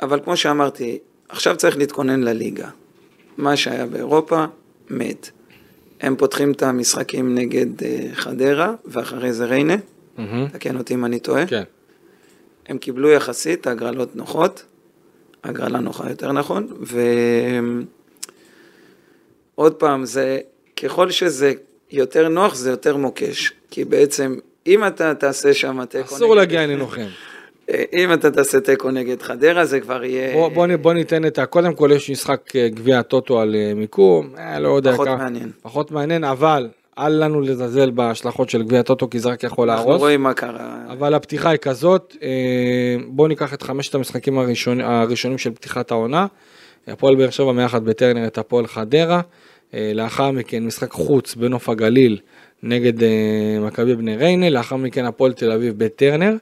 [0.00, 2.68] אבל כמו שאמרתי, עכשיו צריך להתכונן לליגה.
[3.36, 4.44] מה שהיה באירופה,
[4.90, 5.30] מת.
[6.00, 7.66] הם פותחים את המשחקים נגד
[8.12, 9.76] חדרה ואחרי זה ריינה,
[10.52, 11.46] תקן אותי אם אני טועה.
[11.46, 11.62] כן.
[12.66, 14.64] הם קיבלו יחסית הגרלות נוחות,
[15.44, 16.68] הגרלה נוחה יותר נכון,
[19.56, 20.38] ועוד פעם, זה,
[20.82, 21.52] ככל שזה
[21.90, 26.14] יותר נוח, זה יותר מוקש, כי בעצם, אם אתה תעשה שם תיקו...
[26.16, 27.08] אסור להגיע לנינוחים.
[27.70, 31.38] אה, אם אתה תעשה תיקו נגד חדרה, זה כבר יהיה בוא, בוא, בוא ניתן את
[31.38, 31.46] ה...
[31.46, 35.16] קודם כל יש משחק אה, גביע הטוטו על אה, מיקום, אה, לא יודע פחות כמה-
[35.16, 35.50] מעניין.
[35.62, 39.84] פחות מעניין, אבל אל לנו לזלזל בהשלכות של גביע הטוטו, כי זה רק יכול אנחנו
[39.84, 40.00] להרוס.
[40.00, 40.78] רואים מה קרה.
[40.88, 46.26] אבל הפתיחה היא כזאת, אה, בואו ניקח את חמשת המשחקים הראשון, הראשונים של פתיחת העונה.
[46.86, 49.20] הפועל באר שבע מאחד בטרנר את הפועל חדרה,
[49.74, 52.18] אה, לאחר מכן משחק חוץ בנוף הגליל
[52.62, 53.08] נגד אה,
[53.60, 56.36] מכבי בני ריינה, לאחר מכן הפועל תל אביב בטרנר,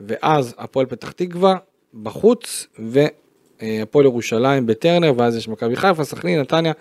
[0.00, 1.56] ואז הפועל פתח תקווה
[2.02, 6.72] בחוץ, והפועל ירושלים בטרנר, ואז יש מכבי חיפה, סכנין, נתניה,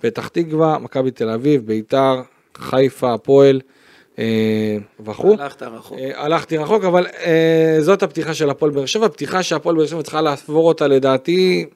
[0.00, 2.22] פתח תקווה, מכבי תל אביב, ביתר,
[2.58, 3.60] חיפה, הפועל
[4.18, 5.36] אה, וכו'.
[5.38, 5.98] הלכת רחוק.
[5.98, 10.02] אה, הלכתי רחוק, אבל אה, זאת הפתיחה של הפועל באר שבע, פתיחה שהפועל באר שבע
[10.02, 11.66] צריכה לעבור אותה לדעתי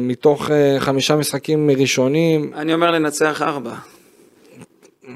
[0.00, 3.74] מתוך חמישה משחקים ראשונים, אני אומר לנצח ארבע.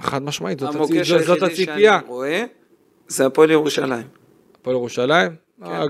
[0.01, 1.99] חד משמעית, זאת, המוקש הצי, זאת היחידי הציפייה.
[2.01, 2.45] שאני רואה,
[3.09, 4.03] זה הפועל ירושלים.
[4.61, 5.33] הפועל ירושלים,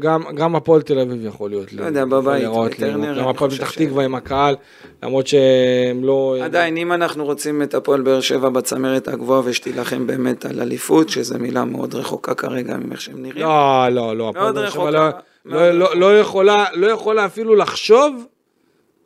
[0.01, 1.69] גם, גם הפועל תל אביב יכול להיות.
[1.69, 1.77] כן.
[1.77, 4.57] לא יודע, בבית, בטרנר, גם הפועל פתח תקווה עם הקהל,
[5.03, 6.37] למרות שהם לא...
[6.43, 11.39] עדיין, אם אנחנו רוצים את הפועל באר שבע בצמרת הגבוהה ושתילחם באמת על אליפות, שזו
[11.39, 13.45] מילה מאוד רחוקה כרגע מאיך שהם נראים.
[13.45, 15.11] לא, לא, לא, הפועל באר שבע לא,
[15.45, 18.27] לא, לא, לא, יכולה, לא יכולה אפילו לחשוב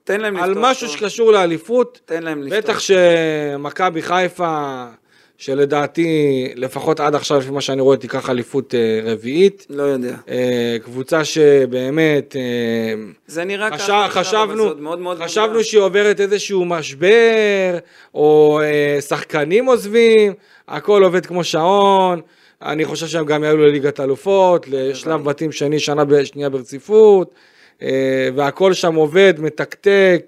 [0.04, 0.96] תן להם על לפתוח משהו טוב.
[0.96, 2.00] שקשור לאליפות.
[2.04, 2.58] תן להם לפתוח.
[2.58, 4.84] בטח שמכבי חיפה,
[5.44, 9.66] שלדעתי, לפחות עד עכשיו, לפי מה שאני רואה, תיקח אליפות אה, רביעית.
[9.70, 10.16] לא יודע.
[10.28, 13.80] אה, קבוצה שבאמת, אה, זה נראה חש...
[13.80, 15.64] ככה, אבל חשבנו, מאוד מאוד חשבנו.
[15.64, 17.78] שהיא עוברת איזשהו משבר,
[18.14, 20.32] או אה, שחקנים עוזבים,
[20.68, 22.20] הכל עובד כמו שעון.
[22.62, 27.34] אני חושב שהם גם יעלו לליגת אלופות, לשלב בתים שני, שנה שנייה ברציפות,
[27.82, 30.22] אה, והכל שם עובד, מתקתק,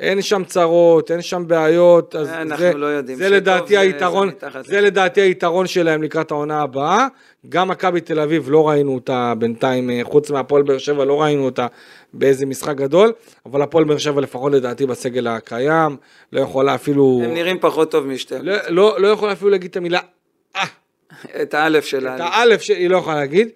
[0.00, 3.18] אין שם צרות, אין שם בעיות, אז אנחנו זה, לא יודעים.
[3.18, 7.06] זה לדעתי זה- היתרון, זה זה לדעתי היתרון שלהם לקראת העונה הבאה.
[7.48, 11.44] גם מכבי תל אביב לא ראינו אותה בינתיים, אה, חוץ מהפועל באר שבע לא ראינו
[11.44, 11.66] אותה
[12.14, 13.12] באיזה משחק גדול,
[13.46, 15.96] אבל הפועל באר שבע לפחות לדעתי בסגל הקיים,
[16.32, 18.34] לא יכולה אפילו, הם נראים פחות טוב משתי.
[18.42, 20.00] לא, לא, לא יכולה אפילו להגיד את המילה
[20.56, 20.62] אה,
[21.42, 22.32] את האלף של את האלף.
[22.34, 23.48] האלף שהיא לא יכולה להגיד.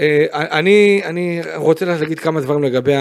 [0.00, 3.00] אה, אני, אני רוצה להגיד כמה דברים לגבי, ה-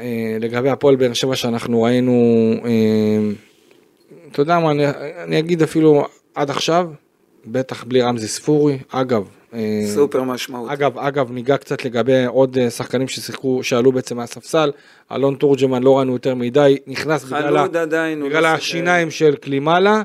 [0.00, 2.12] אה, לגבי הפועל באר שבע שאנחנו ראינו,
[2.64, 2.70] אה,
[4.32, 4.84] אתה יודע מה, אני,
[5.24, 6.88] אני אגיד אפילו עד עכשיו,
[7.46, 8.78] בטח בלי רמזי ספורי.
[8.88, 9.24] אגב,
[9.94, 10.70] סופר משמעות.
[10.70, 14.72] אגב, אגב, ניגע קצת לגבי עוד שחקנים ששיחקו, שעלו בעצם מהספסל.
[15.12, 20.02] אלון תורג'מן לא ראינו יותר מדי, נכנס בגלל, ה- עדיין, בגלל לא השיניים של קלימלה,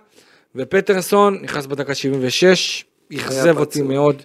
[0.55, 3.81] ופטרסון נכנס בדקה 76, אכזב אותי.
[3.81, 4.21] מאוד.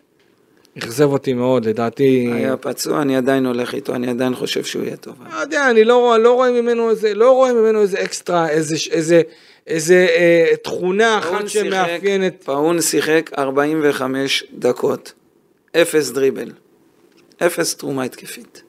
[0.79, 2.31] אכזב אותי מאוד, לדעתי.
[2.35, 5.15] היה פצוע, אני עדיין הולך איתו, אני עדיין חושב שהוא יהיה טוב.
[5.35, 8.77] לא יודע, אני לא, רואה- לא רואה ממנו איזה, לא רואה ממנו איזה אקסטרה, איזה,
[8.91, 9.23] איזה,
[9.67, 12.43] איזה אה, תכונה אחת שמאפיינת.
[12.45, 15.13] פאון שיחק 45 דקות,
[15.77, 16.51] אפס דריבל,
[17.47, 18.63] אפס תרומה התקפית,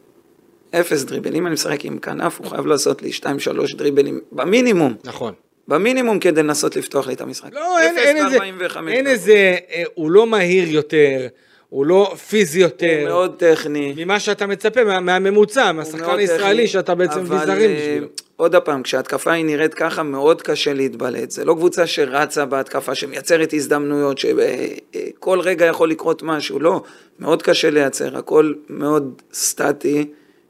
[0.80, 1.36] אפס דריבל.
[1.36, 3.26] אם אני משחק עם כנף, הוא חייב לעשות לי 2-3
[3.78, 5.34] דריבלים, במינימום, נכון.
[5.68, 7.54] במינימום כדי לנסות לפתוח לי את המשחק.
[7.54, 9.08] לא, אין, אין איזה, ב-45 אין.
[9.08, 9.34] איזה,
[9.72, 11.28] אה, הוא לא מהיר יותר,
[11.76, 13.94] הוא לא פיזי יותר, הוא מאוד טכני.
[13.98, 18.08] ממה שאתה מצפה, מה, מהממוצע, מהשחקן הישראלי טכני, שאתה בעצם ויזרים אה, בשבילו.
[18.36, 21.32] עוד פעם, כשההתקפה היא נראית ככה, מאוד קשה להתבלט.
[21.32, 26.82] זה לא קבוצה שרצה בהתקפה, שמייצרת הזדמנויות, שכל רגע יכול לקרות משהו, לא.
[27.20, 30.06] מאוד קשה לייצר, הכל מאוד סטטי,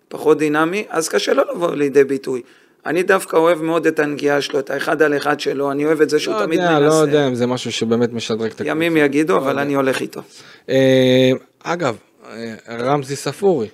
[0.07, 2.41] פחות דינמי, אז קשה לו לבוא לידי ביטוי.
[2.85, 6.09] אני דווקא אוהב מאוד את הנגיעה שלו, את האחד על אחד שלו, אני אוהב את
[6.09, 6.87] זה שהוא לא תמיד יודע, מנסה.
[6.87, 10.21] לא יודע אם זה משהו שבאמת משדרג את ימים יגידו, אבל אני הולך איתו.
[10.69, 11.31] אה,
[11.63, 11.95] אגב,
[12.29, 13.67] אה, רמזי ספורי,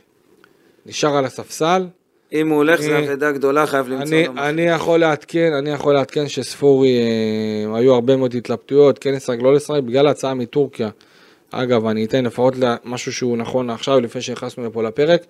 [0.86, 1.86] נשאר על הספסל.
[2.34, 4.50] אם הוא הולך, זה אני- אבדה גדולה, חייב למצוא אני, לו מחליף.
[4.50, 9.54] אני יכול לעדכן, אני יכול לעדכן שספורי, אה, היו הרבה מאוד התלבטויות, כן לשחק, לא
[9.54, 10.89] לשחק, בגלל ההצעה מטורקיה.
[11.52, 12.54] אגב, אני אתן לפחות
[12.86, 15.21] משהו שהוא נכון עכשיו, לפני שנכנסנו לפה לפרק.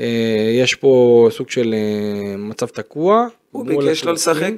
[0.00, 0.06] אה,
[0.62, 0.90] יש פה
[1.30, 3.26] סוג של אה, מצב תקוע.
[3.50, 4.12] הוא ביקש לא.
[4.12, 4.52] לשחק?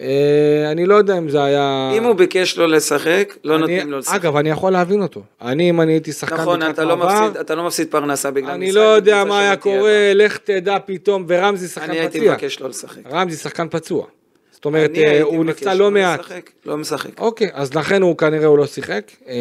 [0.00, 1.90] אה, אני לא יודע אם זה היה...
[1.98, 4.14] אם הוא ביקש לא לשחק, לא אני- נותנים לו לשחק.
[4.14, 5.22] אגב, אני יכול להבין אותו.
[5.42, 8.50] אני, אם אני הייתי שחקן נכון, אתה לא מעבר, מפסיד, אתה לא מפסיד פרנסה בגלל
[8.50, 11.68] אני משחק לא יודע מה היה קורה, לך תדע פתאום, ורמזי.
[11.68, 12.32] שחקן אני הייתי פציע.
[12.32, 13.00] מבקש לא לשחק.
[13.12, 14.06] רמזי שחקן פצוע.
[14.50, 14.90] זאת אומרת,
[15.22, 16.20] הוא נפצע לא מעט.
[16.20, 17.20] לשחק, לא משחק.
[17.20, 19.02] אוקיי, אז לכן הוא כנראה הוא לא שיחק.
[19.28, 19.34] אה,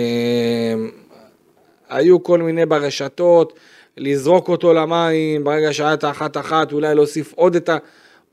[1.90, 3.54] היו כל מיני ברשתות,
[3.98, 7.78] לזרוק אותו למים, ברגע שהיה את האחת-אחת, אולי להוסיף עוד את, ה,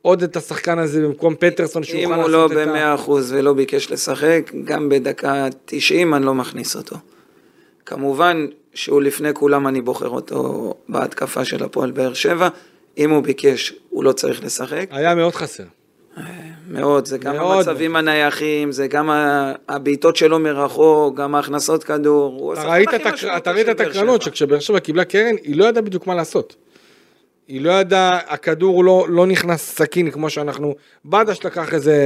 [0.02, 2.66] עוד את השחקן הזה במקום פטרסון, אם שיוכל הוא לא לעשות את ה...
[2.66, 6.96] במאה אחוז ולא ביקש לשחק, גם בדקה 90 אני לא מכניס אותו.
[7.86, 12.48] כמובן שהוא לפני כולם אני בוחר אותו בהתקפה של הפועל באר שבע.
[12.98, 14.86] אם הוא ביקש, הוא לא צריך לשחק.
[14.90, 15.64] היה מאוד חסר.
[16.68, 17.56] מאוד, זה גם מאוד.
[17.56, 19.10] המצבים הנייחים, זה גם
[19.68, 22.52] הבעיטות שלו מרחוק, גם ההכנסות כדור.
[22.52, 24.22] אתה ראית משמעותי אתה ראית את הקרנות.
[24.22, 26.56] שכשבאר שבע קיבלה קרן, היא לא ידעה בדיוק מה לעשות.
[27.48, 30.74] היא לא ידעה, הכדור לא, לא נכנס סכין כמו שאנחנו...
[31.04, 31.96] בדש לקח איזה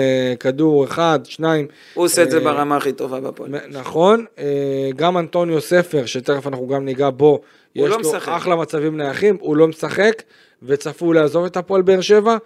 [0.40, 1.66] כדור אחד, שניים.
[1.94, 3.50] הוא עושה את זה אה, ברמה הכי טובה בפועל.
[3.70, 7.40] נכון, אה, גם אנטוניו ספר, שתכף אנחנו גם ניגע בו,
[7.74, 8.28] יש לא לו משחק.
[8.28, 10.22] אחלה מצבים נייחים, הוא לא משחק,
[10.62, 12.36] וצפוי לעזוב את הפועל באר שבע.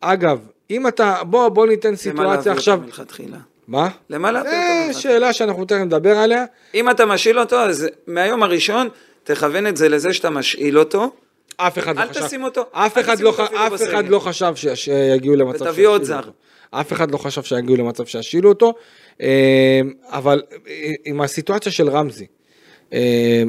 [0.00, 0.38] אגב,
[0.72, 3.36] אם אתה, בוא, בוא ניתן למה סיטואציה להביא עכשיו, אותו מלכתחילה?
[3.68, 3.88] מה?
[4.10, 5.00] למה להביא אותו מלכתחילה?
[5.00, 6.44] שאלה שאנחנו תכף נדבר עליה.
[6.74, 8.88] אם אתה משאיל אותו, אז מהיום הראשון
[9.24, 11.10] תכוון את זה לזה שאתה משאיל אותו,
[11.56, 13.30] אף אחד אל לא חשב, תשים אותו, אף אל אחד לא,
[13.66, 14.08] אף אחד.
[14.08, 16.20] לא חשב ש- שיגיעו למצב ותביא עוד זר.
[16.70, 18.74] אף אחד לא חשב שיגיעו למצב שישאילו אותו,
[19.20, 22.26] אה, אבל אה, עם הסיטואציה של רמזי,
[22.92, 23.42] אה,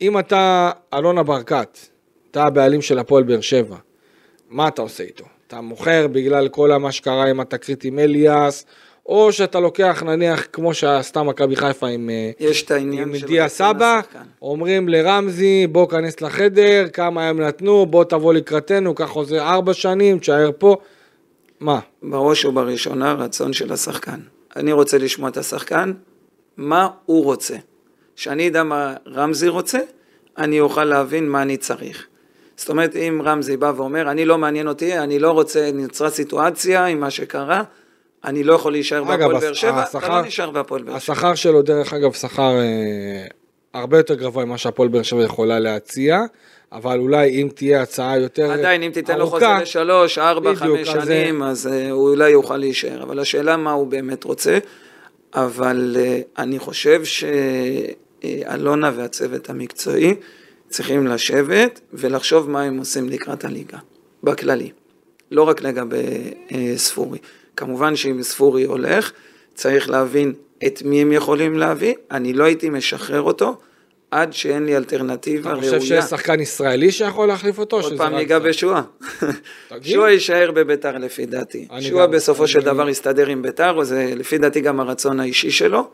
[0.00, 1.78] אם אתה אלונה ברקת,
[2.30, 3.76] אתה הבעלים של הפועל באר שבע,
[4.50, 5.24] מה אתה עושה איתו?
[5.52, 8.66] אתה מוכר בגלל כל מה שקרה עם התקרית עם אליאס,
[9.06, 12.10] או שאתה לוקח נניח כמו שעשתה מכבי חיפה עם...
[12.10, 14.00] אה, יש את העניין עם דיה סבא.
[14.42, 20.18] אומרים לרמזי, בוא כנס לחדר, כמה הם נתנו, בוא תבוא לקראתנו, קח חוזה ארבע שנים,
[20.18, 20.76] תשאר פה.
[21.60, 21.78] מה?
[22.02, 24.20] בראש ובראשונה רצון של השחקן.
[24.56, 25.92] אני רוצה לשמוע את השחקן,
[26.56, 27.56] מה הוא רוצה.
[28.16, 29.78] שאני אדע מה רמזי רוצה,
[30.38, 32.06] אני אוכל להבין מה אני צריך.
[32.56, 36.86] זאת אומרת, אם רמזי בא ואומר, אני לא מעניין אותי, אני לא רוצה, נוצרה סיטואציה
[36.86, 37.62] עם מה שקרה,
[38.24, 41.14] אני לא יכול להישאר בהפועל באר שבע, אתה לא נשאר בהפועל באר שבע.
[41.14, 43.26] השכר שלו, דרך אגב, שכר אה,
[43.74, 46.20] הרבה יותר גבוה ממה שהפועל באר שבע יכולה להציע,
[46.72, 50.88] אבל אולי אם תהיה הצעה יותר ארוכה, עדיין, אם תיתן לו חוזה לשלוש, ארבע, חמש
[50.88, 53.02] אז, שנים, אז אה, הוא אולי יוכל להישאר.
[53.02, 54.58] אבל השאלה מה הוא באמת רוצה.
[55.34, 60.14] אבל אה, אני חושב שאלונה והצוות המקצועי
[60.72, 63.78] צריכים לשבת ולחשוב מה הם עושים לקראת הליגה,
[64.22, 64.70] בכללי.
[65.30, 66.02] לא רק לגבי
[66.52, 67.18] אה, ספורי.
[67.56, 69.12] כמובן שאם ספורי הולך,
[69.54, 70.32] צריך להבין
[70.66, 71.94] את מי הם יכולים להביא.
[72.10, 73.56] אני לא הייתי משחרר אותו
[74.10, 75.78] עד שאין לי אלטרנטיבה אתה ראויה.
[75.80, 77.76] חושב שיש שחקן ישראלי שיכול להחליף אותו?
[77.80, 78.38] עוד פעם ניגע.
[79.68, 79.92] תגיד.
[79.92, 81.68] שועה יישאר בביתר לפי דעתי.
[82.04, 85.88] גם- בסופו של דבר יסתדר עם ביתר, וזה לפי דעתי גם הרצון האישי שלו.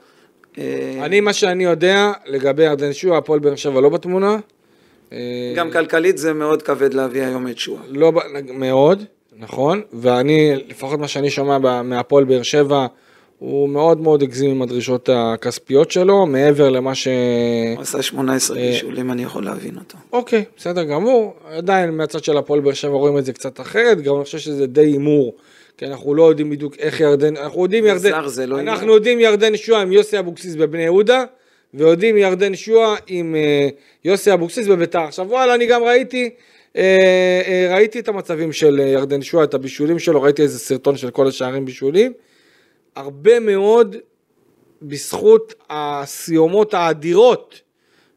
[0.59, 0.65] אה,
[1.03, 4.37] אני, מה שאני יודע לגבי ירדן שועה, הפועל באר שבע לא בתמונה.
[5.13, 7.83] אה, גם כלכלית זה מאוד כבד להביא היום את שועה.
[7.89, 8.13] לא
[8.55, 9.05] מאוד,
[9.39, 12.87] נכון, ואני, לפחות מה שאני שומע מהפועל באר שבע,
[13.39, 17.09] הוא מאוד מאוד הגזים עם הדרישות הכספיות שלו, מעבר למה ש...
[17.77, 19.99] הוא עשה 18 אה, בישולים, אני יכול להבין אותו.
[20.13, 21.35] אוקיי, בסדר גמור.
[21.51, 24.67] עדיין מהצד של הפועל באר שבע רואים את זה קצת אחרת, גם אני חושב שזה
[24.67, 25.35] די הימור.
[25.79, 28.11] כי אנחנו לא יודעים בדיוק איך ירדן, אנחנו יודעים ירדן,
[28.47, 28.93] לא אנחנו.
[28.95, 31.25] יודעים ירדן שועה עם יוסי אבוקסיס בבני יהודה,
[31.75, 33.69] ויודעים ירדן שועה עם אה,
[34.05, 35.01] יוסי אבוקסיס בביתר.
[35.01, 36.31] עכשיו וואלה, אני גם ראיתי,
[36.77, 36.83] אה,
[37.47, 41.29] אה, ראיתי את המצבים של ירדן שועה, את הבישולים שלו, ראיתי איזה סרטון של כל
[41.29, 42.13] השערים בישולים.
[42.97, 43.97] הרבה מאוד
[44.83, 47.61] בזכות הסיומות האדירות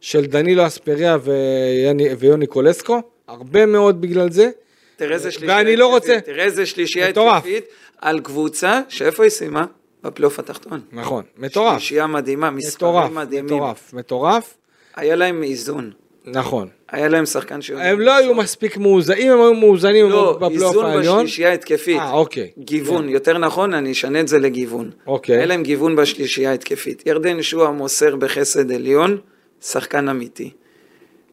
[0.02, 4.50] של דנילו אספריה ויוני, ויוני קולסקו, הרבה מאוד בגלל זה.
[4.96, 7.08] תראה איזה שלישייה לא התקפית, תראה איזה שלישייה.
[7.08, 7.66] התקפית
[7.98, 9.66] על קבוצה שאיפה היא סיימה?
[10.04, 10.82] בפלייאוף התחתון.
[10.92, 13.56] נכון, מטורף, שלישייה מדהימה, מספרים מדהימים.
[13.56, 14.58] מטורף, מטורף,
[14.96, 15.92] היה להם איזון.
[16.26, 16.68] נכון.
[16.90, 17.72] היה להם שחקן ש...
[17.72, 21.18] הם לא היו מספיק מאוזנים, הם היו מאוזנים לא, בפלייאוף איזון העליון.
[21.18, 22.00] בשלישייה התקפית.
[22.00, 22.52] אה, אוקיי.
[22.58, 24.92] גיוון, יותר נכון, אני אשנה את זה לגיוון.
[25.08, 25.36] אוקיי.
[25.38, 27.04] היה להם גיוון בשלישייה התקפית.
[27.06, 29.18] ירדן שועה מוסר בחסד עליון,
[29.62, 30.52] שחקן אמיתי.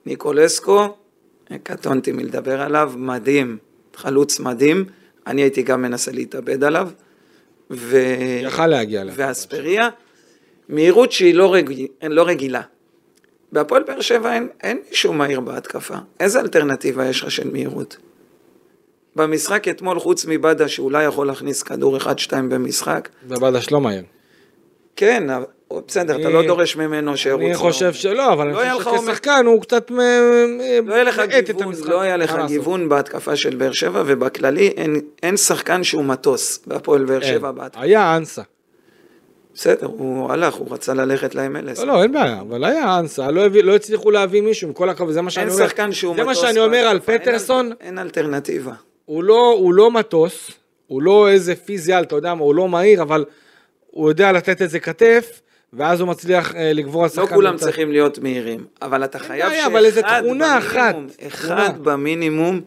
[0.07, 0.97] ניקולסקו,
[1.63, 3.59] קטונתי מלדבר עליו, מדהים,
[3.97, 4.85] חלוץ מדהים,
[5.27, 6.89] אני הייתי גם מנסה להתאבד עליו.
[7.71, 7.99] ו...
[8.43, 9.15] יכל להגיע אליו.
[9.17, 9.89] ואספריה,
[10.69, 12.63] מהירות שהיא לא, רגיל, לא רגילה.
[13.53, 15.97] בהפועל באר שבע אין, אין מישהו מהיר בהתקפה.
[16.21, 17.97] איזה אלטרנטיבה יש לך של מהירות?
[19.17, 24.03] במשחק אתמול, חוץ מבאדה שאולי יכול להכניס כדור אחד-שתיים במשחק, ובדש לא מהר.
[24.97, 25.25] כן,
[25.87, 27.43] בסדר, אתה לא דורש ממנו שירוץ.
[27.43, 28.97] אני חושב שלא, אבל לא אני לך חושב.
[29.07, 29.91] שכשחקן הוא קצת...
[30.87, 31.89] לא לך מאט את המשחק.
[31.89, 32.37] לא היה לך?
[32.47, 37.35] גיוון בהתקפה של באר שבע, ובכללי אין, אין שחקן שהוא מטוס בהפועל באר אין.
[37.35, 37.83] שבע בהתקפה.
[37.83, 38.43] היה אנסה.
[39.55, 41.79] בסדר, הוא הלך, הוא רצה ללכת ל-MLS.
[41.81, 44.91] לא, לא, אין בעיה, אבל היה אנסה, לא הביא- לא הצליחו להביא מישהו, עם כל
[44.91, 45.67] הכבוד, זה מה שאני אין אומר.
[45.67, 46.43] שחקן שהוא זה מטוס.
[46.43, 48.73] מה שאני אומר על אין פטרסון, אין אלטרנטיבה.
[49.05, 50.51] הוא לא, הוא לא מטוס,
[50.87, 53.25] הוא לא איזה פיזיאל, אתה יודע מה, הוא לא מהיר, אבל
[53.91, 55.41] הוא יודע לתת איזה כתף,
[55.73, 57.23] ואז הוא מצליח אה, לגבור על שחקן.
[57.23, 57.65] לא כולם בצד.
[57.65, 61.67] צריכים להיות מהירים, אבל אתה חייב בעיה, אבל איזה שאחד תכונה אחת, במינימום, תכונה.
[61.67, 62.61] אחד במינימום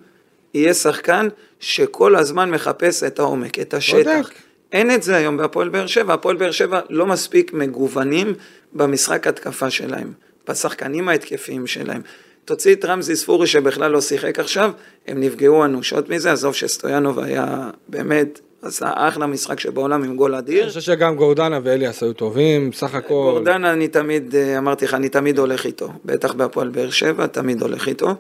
[0.54, 1.28] יהיה שחקן
[1.60, 4.28] שכל הזמן מחפש את העומק, את השטח.
[4.28, 4.36] צודק.
[4.72, 8.34] אין את זה היום בהפועל באר שבע, הפועל באר שבע לא מספיק מגוונים
[8.74, 10.14] במשחק התקפה שלהם,
[10.49, 12.02] בשחקנים ההתקפיים שלהם.
[12.45, 14.72] תוציא את רמזי ספורי שבכלל לא שיחק עכשיו,
[15.08, 20.39] הם נפגעו אנושות מזה, עזוב שסטויאנוב היה באמת, עשה אחלה משחק שבעולם עם גול אני
[20.39, 20.68] אדיר.
[20.68, 23.14] חושב שגם גורדנה ואליאס היו טובים, בסך הכל.
[23.14, 25.89] גורדן אני תמיד, אה, אמרתי לך, אני תמיד הולך איתו.
[26.05, 28.16] בטח בהפועל באר שבע, תמיד הולך איתו.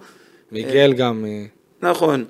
[0.51, 1.25] מיגל גם.
[1.25, 1.45] אה,
[1.89, 2.25] נכון.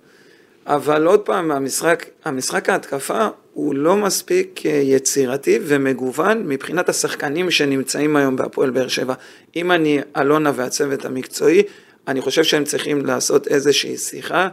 [0.67, 8.15] אבל עוד פעם, המשחק, המשחק ההתקפה הוא לא מספיק אה, יצירתי ומגוון מבחינת השחקנים שנמצאים
[8.15, 9.13] היום בהפועל באר שבע.
[9.55, 11.63] אם אני אלונה והצוות המקצועי,
[12.07, 14.49] אני חושב שהם צריכים לעשות איזושהי שיחה,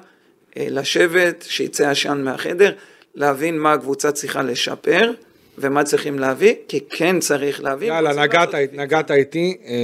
[0.57, 2.73] אה, לשבת, שיצא עשן מהחדר,
[3.19, 5.11] להבין מה הקבוצה צריכה לשפר
[5.59, 7.89] ומה צריכים להביא, כי כן צריך להביא.
[7.89, 9.75] יאללה, נגעת, נגעת איתי, אה,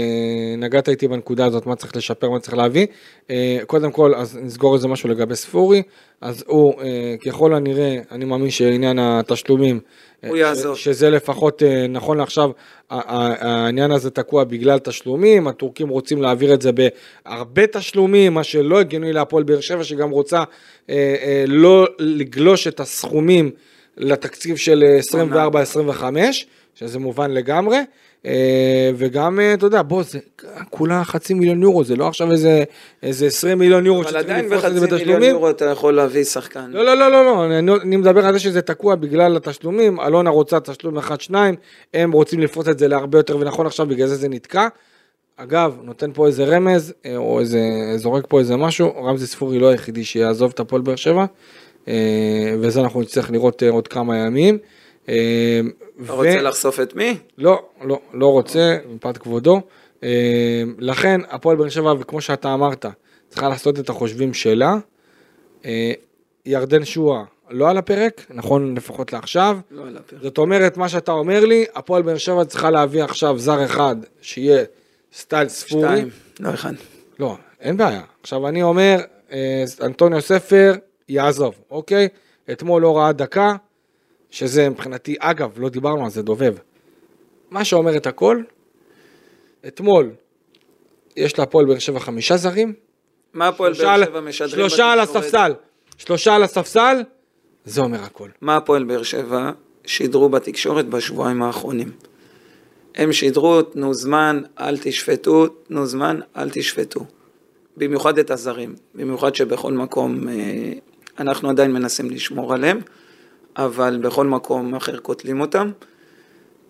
[0.59, 2.87] נגעת איתי בנקודה הזאת, מה צריך לשפר, מה צריך להביא.
[3.31, 5.83] אה, קודם כל, אז נסגור איזה משהו לגבי ספורי.
[6.21, 9.81] אז הוא, אה, ככל הנראה, אני מאמין שעניין התשלומים,
[10.29, 10.77] הוא יעזוב.
[10.77, 12.51] ש- שזה לפחות, אה, נכון לעכשיו,
[12.91, 19.13] העניין הזה תקוע בגלל תשלומים, הטורקים רוצים להעביר את זה בהרבה תשלומים, מה שלא הגיוני
[19.13, 20.43] להפועל באר שבע, שגם רוצה
[20.91, 23.51] אה, אה, לא לגלוש את הסכומים
[23.97, 26.45] לתקציב של 24-25,
[26.75, 27.79] שזה מובן לגמרי.
[28.27, 30.19] אה, וגם, אה, אתה יודע, בוא, זה
[30.71, 32.65] כולה חצי מיליון יורו, זה לא עכשיו איזה,
[33.03, 35.31] איזה 20 מיליון יורו אבל עדיין לפרוס את זה בחצי מיליון בתשלומים.
[35.31, 36.71] יורו אתה יכול להביא שחקן.
[36.71, 40.31] לא, לא, לא, לא, לא, אני, אני מדבר על זה שזה תקוע בגלל התשלומים, אלונה
[40.31, 41.55] רוצה תשלום אחד, שניים,
[41.95, 44.69] הם רוצים לפרוט את זה להרבה יותר, ונכון עכשיו בגלל זה זה נתקע.
[45.37, 47.61] אגב, נותן פה איזה רמז, אה, או איזה,
[47.97, 51.25] זורק פה איזה משהו, רמזי ספורי לא היחידי שיעזוב את הפועל באר שבע,
[52.61, 54.59] וזה אנחנו נצטרך לראות עוד כמה ימים.
[56.05, 57.19] אתה רוצה לחשוף את מי?
[57.39, 59.61] לא, לא, לא רוצה, מפאת כבודו.
[60.03, 62.87] אה, לכן, הפועל באר שבע, וכמו שאתה אמרת,
[63.29, 64.77] צריכה לעשות את החושבים שלה.
[65.65, 65.93] אה,
[66.47, 69.59] ירדן שועה לא על הפרק, נכון לפחות לעכשיו.
[69.71, 70.23] לא על הפרק.
[70.23, 74.65] זאת אומרת, מה שאתה אומר לי, הפועל באר שבע צריכה להביא עכשיו זר אחד, שיהיה
[75.13, 75.89] סטייל ספורי.
[75.89, 76.09] שתיים,
[76.41, 76.73] לא אחד.
[77.19, 78.03] לא, אין בעיה.
[78.23, 78.97] עכשיו אני אומר,
[79.33, 80.75] אה, אנטוניו ספר
[81.09, 82.09] יעזוב, אוקיי?
[82.53, 83.57] אתמול לא ראה דקה,
[84.35, 86.55] שזה מבחינתי, אגב, לא דיברנו על זה, דובב.
[87.51, 88.37] מה שאומר את הכל,
[89.67, 90.11] אתמול
[91.17, 92.73] יש להפועל באר שבע חמישה זרים,
[93.35, 94.51] מה הפועל באר שבע משדרים?
[94.51, 95.01] שלושה על?
[95.01, 95.53] הספסל,
[95.99, 97.03] שלושה על הספסל,
[97.65, 98.29] זה אומר הכל.
[98.41, 99.51] מה הפועל באר שבע
[99.87, 101.91] שידרו בתקשורת בשבועיים האחרונים?
[102.95, 107.01] הם שידרו, תנו זמן, אל תשפטו, תנו זמן, אל תשפטו.
[107.77, 110.35] במיוחד את הזרים, במיוחד שבכל מקום אה,
[111.19, 112.79] אנחנו עדיין מנסים לשמור עליהם,
[113.57, 115.71] אבל בכל מקום אחר קוטלים אותם.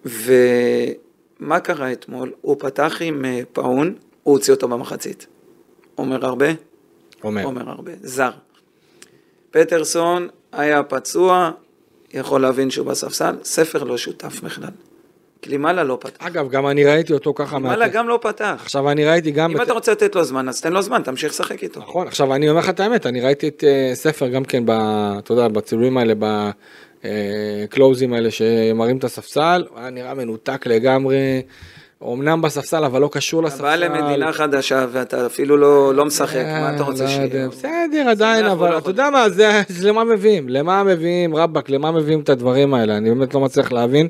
[0.05, 2.33] ומה קרה אתמול?
[2.41, 5.27] הוא פתח עם אה, פאון, הוא הוציא אותו במחצית.
[5.99, 6.47] אומר הרבה?
[7.25, 7.45] אומר.
[7.45, 7.93] אומר הרבה.
[8.03, 8.31] זר.
[9.51, 11.51] פטרסון היה פצוע,
[12.13, 14.71] יכול להבין שהוא בספסל, ספר לא שותף בכלל.
[15.45, 16.27] קלימלה לא פתח.
[16.27, 17.59] אגב, גם אני ראיתי אותו ככה.
[17.59, 18.55] מהטק- גם לא פתח.
[18.63, 19.51] עכשיו אני ראיתי גם...
[19.51, 21.81] אם בת- אתה רוצה לתת לו זמן, אז תן לו זמן, תמשיך לשחק איתו.
[21.81, 24.71] נכון, עכשיו אני אומר לך את האמת, אני ראיתי את אה, ספר גם כן, ב,
[25.19, 26.15] אתה יודע, בצילומים האלה,
[27.65, 31.43] בקלוזים האלה שמראים את הספסל, הוא היה נראה מנותק לגמרי,
[32.13, 33.63] אמנם בספסל אבל לא קשור אתה לספסל.
[33.63, 37.49] בא למדינה חדשה ואתה אפילו לא לא משחק, מה אתה אה, רוצה לא שיהיה?
[37.49, 41.91] בסדר עדיין, אבל ולא אתה יודע מה, זה זה למה מביאים, למה מביאים, רבאק, למה
[41.93, 44.09] מביאים את הדברים האלה, אני באמת לא מצליח להבין.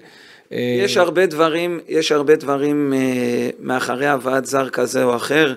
[0.55, 5.55] יש הרבה דברים, יש הרבה דברים אה, מאחורי הבאת זר כזה או אחר.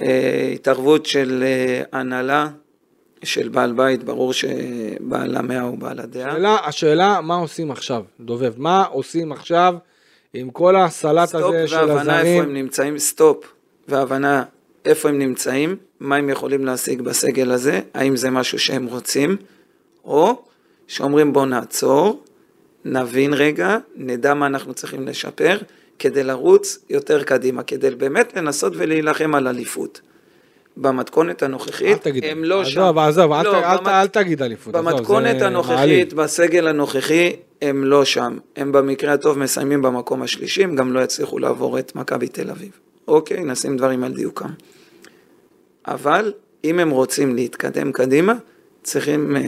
[0.00, 2.48] אה, התערבות של אה, הנהלה,
[3.24, 6.30] של בעל בית, ברור שבעל המאה הוא בעל הדעה.
[6.30, 9.74] השאלה, השאלה, מה עושים עכשיו, דובב, מה עושים עכשיו
[10.34, 12.54] עם כל הסלט סטופ הזה של והבנה איפה הם הזרים?
[12.54, 13.52] נמצאים, סטופ
[13.88, 14.44] והבנה
[14.84, 19.36] איפה הם נמצאים, מה הם יכולים להשיג בסגל הזה, האם זה משהו שהם רוצים,
[20.04, 20.42] או
[20.86, 22.22] שאומרים בוא נעצור,
[22.86, 25.58] נבין רגע, נדע מה אנחנו צריכים לשפר,
[25.98, 30.00] כדי לרוץ יותר קדימה, כדי באמת לנסות ולהילחם על אליפות.
[30.76, 32.80] במתכונת אל הנוכחית, הם לא שם.
[32.80, 36.14] עזוב, עזוב, אל לא, אל במת- אל תגיד אליפות, במתכונת זה הנוכחית, מעליב.
[36.14, 38.38] בסגל הנוכחי, הם לא שם.
[38.56, 42.70] הם במקרה הטוב מסיימים במקום השלישי, הם גם לא יצליחו לעבור את מכבי תל אביב.
[43.08, 44.50] אוקיי, נשים דברים על דיוקם.
[45.86, 46.32] אבל
[46.64, 48.34] אם הם רוצים להתקדם קדימה,
[48.82, 49.42] צריכים, אה,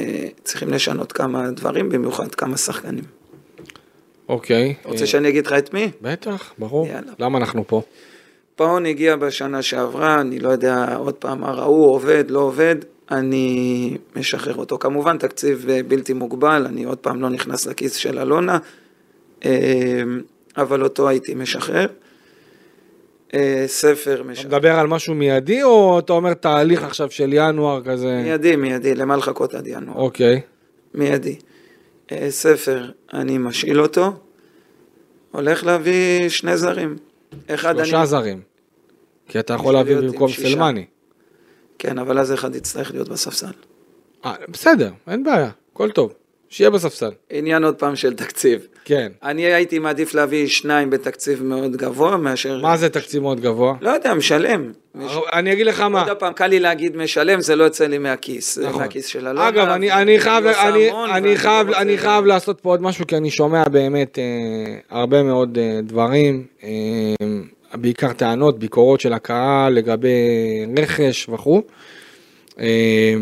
[0.45, 3.05] צריכים לשנות כמה דברים, במיוחד כמה שחקנים.
[4.29, 4.74] אוקיי.
[4.85, 5.91] רוצה אה, שאני אגיד לך את מי?
[6.03, 6.87] בטח, ברור.
[6.87, 7.12] יאללה.
[7.18, 7.83] למה אנחנו פה?
[8.57, 12.76] פאון הגיע בשנה שעברה, אני לא יודע עוד פעם מה ראו, עובד, לא עובד,
[13.11, 14.79] אני משחרר אותו.
[14.79, 18.59] כמובן תקציב אה, בלתי מוגבל, אני עוד פעם לא נכנס לכיס של אלונה,
[19.45, 19.51] אה,
[20.57, 21.87] אבל אותו הייתי משחרר.
[23.66, 24.49] ספר אתה משחרר.
[24.49, 28.20] מדבר על משהו מיידי, או אתה אומר תהליך עכשיו של ינואר כזה?
[28.22, 29.97] מיידי, מיידי, למה לחכות עד ינואר?
[29.97, 30.41] אוקיי.
[30.95, 31.37] מיידי.
[32.13, 34.13] אה, ספר, אני משאיל אותו,
[35.31, 36.97] הולך להביא שני זרים.
[37.51, 37.89] אחד אני...
[37.89, 38.41] שלושה זרים.
[39.29, 40.31] כי אתה יכול להביא במקום.
[40.31, 40.87] סלמני.
[41.79, 43.53] כן, אבל אז אחד יצטרך להיות בספסל.
[44.25, 46.13] אה, בסדר, אין בעיה, הכל טוב.
[46.51, 47.11] שיהיה בספסל.
[47.30, 48.66] עניין עוד פעם של תקציב.
[48.84, 49.12] כן.
[49.22, 52.61] אני הייתי מעדיף להביא שניים בתקציב מאוד גבוה מאשר...
[52.62, 53.74] מה זה תקציב מאוד גבוה?
[53.80, 54.72] לא יודע, משלם.
[54.94, 55.12] מש...
[55.32, 56.05] אני אגיד לך מה.
[56.05, 58.59] עוד פעם, קל לי להגיד משלם, זה לא יוצא לי מהכיס.
[58.59, 58.82] נכון.
[58.82, 59.49] מהכיס של אלונה.
[59.49, 63.30] אגב, אני, אני, חייב, אני, חייב, לא אני חייב לעשות פה עוד משהו, כי אני
[63.30, 64.24] שומע באמת אה,
[64.90, 66.68] הרבה מאוד אה, דברים, אה,
[67.74, 70.09] בעיקר טענות, ביקורות של הקהל לגבי
[70.78, 71.62] רכש וכו'.
[72.61, 73.14] אה,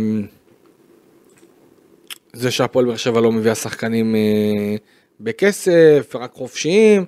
[2.36, 4.76] זה שהפועל באר שבע לא מביאה שחקנים אה,
[5.20, 7.04] בכסף, רק חופשיים.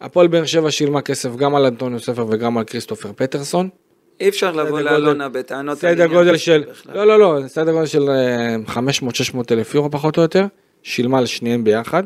[0.00, 3.68] הפועל באר שבע שילמה כסף גם על אנטוניו ספר וגם על כריסטופר פטרסון.
[4.20, 5.84] אי אפשר לבוא לאלונה בטענות.
[5.84, 6.96] על סדר גודל של, בכלל.
[6.96, 8.10] לא לא לא, סדר גודל של
[8.66, 8.72] 500-600
[9.50, 10.46] אלף יורו פחות או יותר,
[10.82, 12.02] שילמה לשניהם ביחד,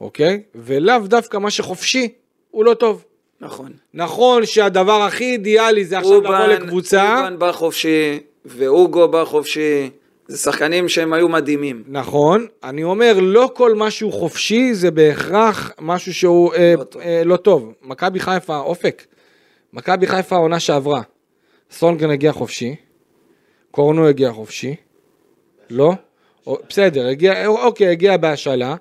[0.00, 0.42] אוקיי?
[0.54, 2.08] ולאו דווקא מה שחופשי
[2.50, 3.04] הוא לא טוב.
[3.40, 3.72] נכון.
[3.94, 9.90] נכון שהדבר הכי אידיאלי זה עכשיו לבוא לקבוצה, אובן בא חופשי, ואוגו בא חופשי.
[10.32, 11.82] זה שחקנים שהם היו מדהימים.
[11.86, 17.02] נכון, אני אומר לא כל מה שהוא חופשי זה בהכרח משהו שהוא אה, לא טוב.
[17.02, 17.72] אה, לא טוב.
[17.82, 19.06] מכבי חיפה, אופק,
[19.72, 21.02] מכבי חיפה העונה שעברה,
[21.70, 22.74] סונגרן הגיע חופשי,
[23.70, 24.74] קורנו הגיע חופשי,
[25.70, 25.92] לא?
[26.46, 28.74] או, בסדר, הגיע, אוקיי, הגיע בהשאלה,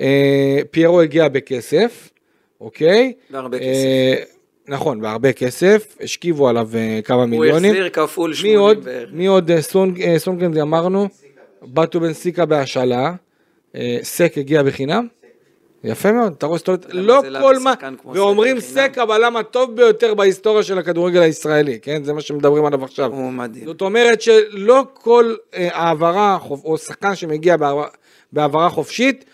[0.00, 2.10] אה, פיירו הגיע בכסף,
[2.60, 3.12] אוקיי?
[3.30, 4.14] בהרבה אה,
[4.68, 7.70] נכון, בהרבה כסף, השכיבו עליו אה, כמה הוא מיליונים.
[7.70, 8.84] החזיר כפול מי 80 עוד?
[8.84, 9.08] בערך.
[9.12, 9.50] מי עוד?
[9.50, 11.08] אה, סונג- אה, סונגרן אמרנו,
[11.62, 13.12] בטו בן סיקה בהשאלה,
[14.02, 15.06] סק הגיע בחינם.
[15.84, 16.58] יפה מאוד, אתה רואה,
[16.92, 18.60] למה לא כל מה, ואומרים?
[18.60, 22.04] סק הבלם הטוב ביותר בהיסטוריה של הכדורגל הישראלי, כן?
[22.04, 23.12] זה מה שמדברים עליו עכשיו.
[23.12, 23.64] הוא מדהים.
[23.66, 27.56] זאת אומרת שלא כל העברה או שחקן שמגיע
[28.32, 29.24] בהעברה חופשית,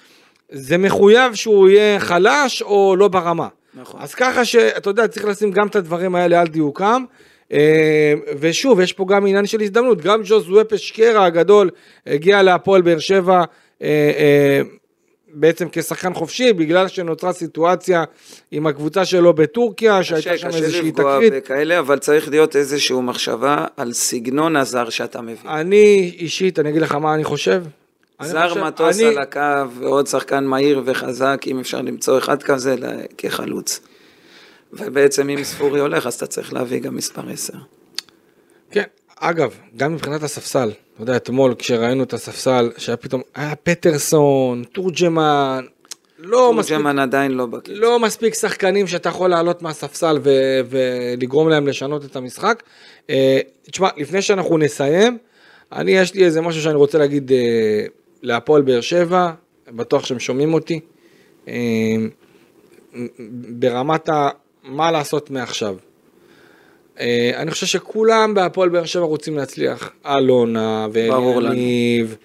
[0.51, 3.49] זה מחויב שהוא יהיה חלש או לא ברמה.
[3.74, 4.00] נכון.
[4.02, 7.04] אז ככה שאתה יודע, צריך לשים גם את הדברים האלה על דיוקם.
[7.52, 11.70] אה, ושוב, יש פה גם עניין של הזדמנות, גם ג'וזווה פשקרה הגדול
[12.06, 13.38] הגיע להפועל באר שבע
[13.82, 13.86] אה,
[14.18, 14.60] אה,
[15.34, 18.04] בעצם כשחקן חופשי, בגלל שנוצרה סיטואציה
[18.50, 21.32] עם הקבוצה שלו בטורקיה, שהייתה קשה, שם קשה איזושהי לפגוע תקרית.
[21.32, 25.50] בכאלה, אבל צריך להיות איזושהי מחשבה על סגנון הזר שאתה מביא.
[25.50, 27.62] אני אישית, אני אגיד לך מה אני חושב.
[28.24, 29.40] זר מטוס אני- על הקו
[29.78, 32.74] ועוד שחקן מהיר וחזק, אם אפשר למצוא אחד כזה
[33.18, 33.80] כחלוץ.
[34.72, 37.52] ובעצם אם ספורי הולך, אז אתה צריך להביא גם מספר 10.
[38.70, 38.82] כן,
[39.18, 45.64] אגב, גם מבחינת הספסל, אתה יודע, אתמול כשראינו את הספסל, שהיה פתאום, היה פטרסון, תורג'מן,
[46.18, 47.72] לא מספיק, תורג'מן עדיין לא בקצב.
[47.74, 52.62] לא מספיק שחקנים שאתה יכול לעלות מהספסל ו- ולגרום להם לשנות את המשחק.
[53.10, 55.18] אה, תשמע, לפני שאנחנו נסיים,
[55.72, 57.84] אני יש לי איזה משהו שאני רוצה להגיד אה,
[58.22, 59.32] להפועל באר שבע,
[59.68, 60.80] בטוח שהם שומעים אותי.
[61.48, 61.54] אה,
[63.48, 64.28] ברמת ה...
[64.62, 65.76] מה לעשות מעכשיו.
[67.00, 69.92] אה, אני חושב שכולם בהפועל באר שבע רוצים להצליח.
[70.06, 70.86] אלונה.
[70.92, 72.16] ואליניב,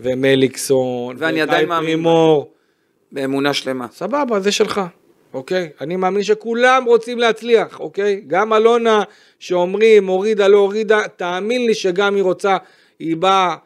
[0.00, 2.52] ומליקסון, ואני מאמין פרימור.
[3.12, 3.86] באמונה שלמה.
[3.92, 4.80] סבבה, זה שלך,
[5.34, 5.68] אוקיי?
[5.80, 8.22] אני מאמין שכולם רוצים להצליח, אוקיי?
[8.26, 9.02] גם אלונה
[9.38, 12.56] שאומרים הורידה, לא הורידה, תאמין לי שגם היא רוצה,
[12.98, 13.56] היא באה, אה, אה,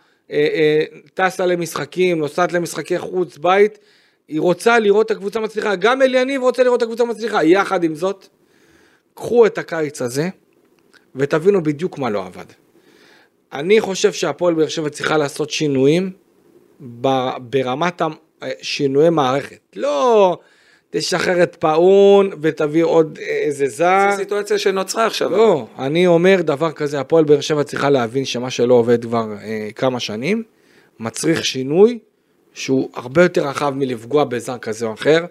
[1.14, 3.78] טסה למשחקים, נוסעת למשחקי חוץ, בית,
[4.28, 7.94] היא רוצה לראות את הקבוצה מצליחה, גם אליניב רוצה לראות את הקבוצה מצליחה, יחד עם
[7.94, 8.26] זאת,
[9.14, 10.28] קחו את הקיץ הזה
[11.14, 12.44] ותבינו בדיוק מה לא עבד.
[13.52, 16.12] אני חושב שהפועל באר שבע צריכה לעשות שינויים
[17.38, 18.06] ברמת ה-
[18.62, 19.58] שינויי מערכת.
[19.76, 20.38] לא
[20.98, 24.06] תשחרר את פאון ותביא עוד איזה זר.
[24.10, 25.30] זו סיטואציה שנוצרה עכשיו.
[25.30, 29.68] לא, אני אומר דבר כזה, הפועל באר שבע צריכה להבין שמה שלא עובד כבר אה,
[29.74, 30.42] כמה שנים,
[31.00, 31.98] מצריך שינוי
[32.54, 35.24] שהוא הרבה יותר רחב מלפגוע בזר כזה או אחר,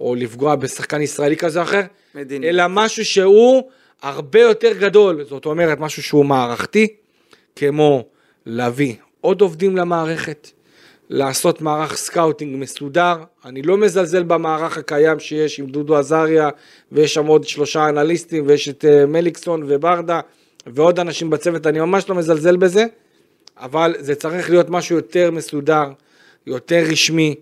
[0.00, 1.82] או לפגוע בשחקן ישראלי כזה או אחר,
[2.14, 2.48] מדיני.
[2.48, 3.62] אלא משהו שהוא
[4.02, 6.86] הרבה יותר גדול, זאת אומרת משהו שהוא מערכתי,
[7.56, 8.04] כמו
[8.46, 10.50] להביא עוד עובדים למערכת,
[11.10, 16.48] לעשות מערך scouting מסודר, אני לא מזלזל במערך הקיים שיש עם דודו עזריה,
[16.92, 20.20] ויש שם עוד שלושה אנליסטים, ויש את אה, מליקסון וברדה,
[20.66, 22.84] ועוד אנשים בצוות, אני ממש לא מזלזל בזה,
[23.56, 25.84] אבל זה צריך להיות משהו יותר מסודר,
[26.46, 27.34] יותר רשמי,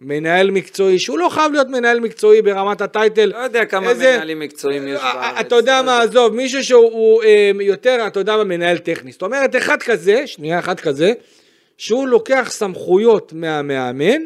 [0.00, 3.24] מנהל מקצועי, שהוא לא חייב להיות מנהל מקצועי ברמת ה title.
[3.36, 5.36] לא יודע כמה איזה- מנהלים מקצועיים יש אה, בארץ.
[5.46, 9.12] אתה יודע לא מה, עזוב, מישהו שהוא הוא, אה, יותר, אתה יודע מה, מנהל טכני.
[9.12, 11.12] זאת אומרת, אחד כזה, שנייה, אחד כזה,
[11.78, 14.22] שהוא לוקח סמכויות מהמאמן,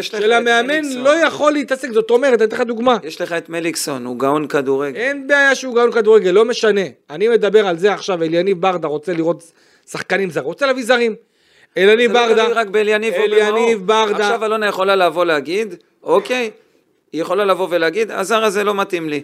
[0.00, 0.84] של המאמן.
[0.96, 2.96] לא יכול להתעסק, זאת אומרת, אני אתן לך דוגמה.
[3.02, 4.96] יש לך את מליקסון, הוא גאון כדורגל.
[4.96, 6.80] אין בעיה שהוא גאון כדורגל, לא משנה.
[7.10, 9.52] אני מדבר על זה עכשיו, אליניב ברדה רוצה לראות
[9.90, 11.14] שחקנים זרים, רוצה להביא זרים.
[11.76, 13.14] אליניב לא ברדה, רק באליניב.
[13.14, 16.50] אליניב ברדה, עכשיו אלונה יכולה לבוא להגיד, אוקיי,
[17.12, 19.22] היא יכולה לבוא ולהגיד, הזר הזה לא מתאים לי.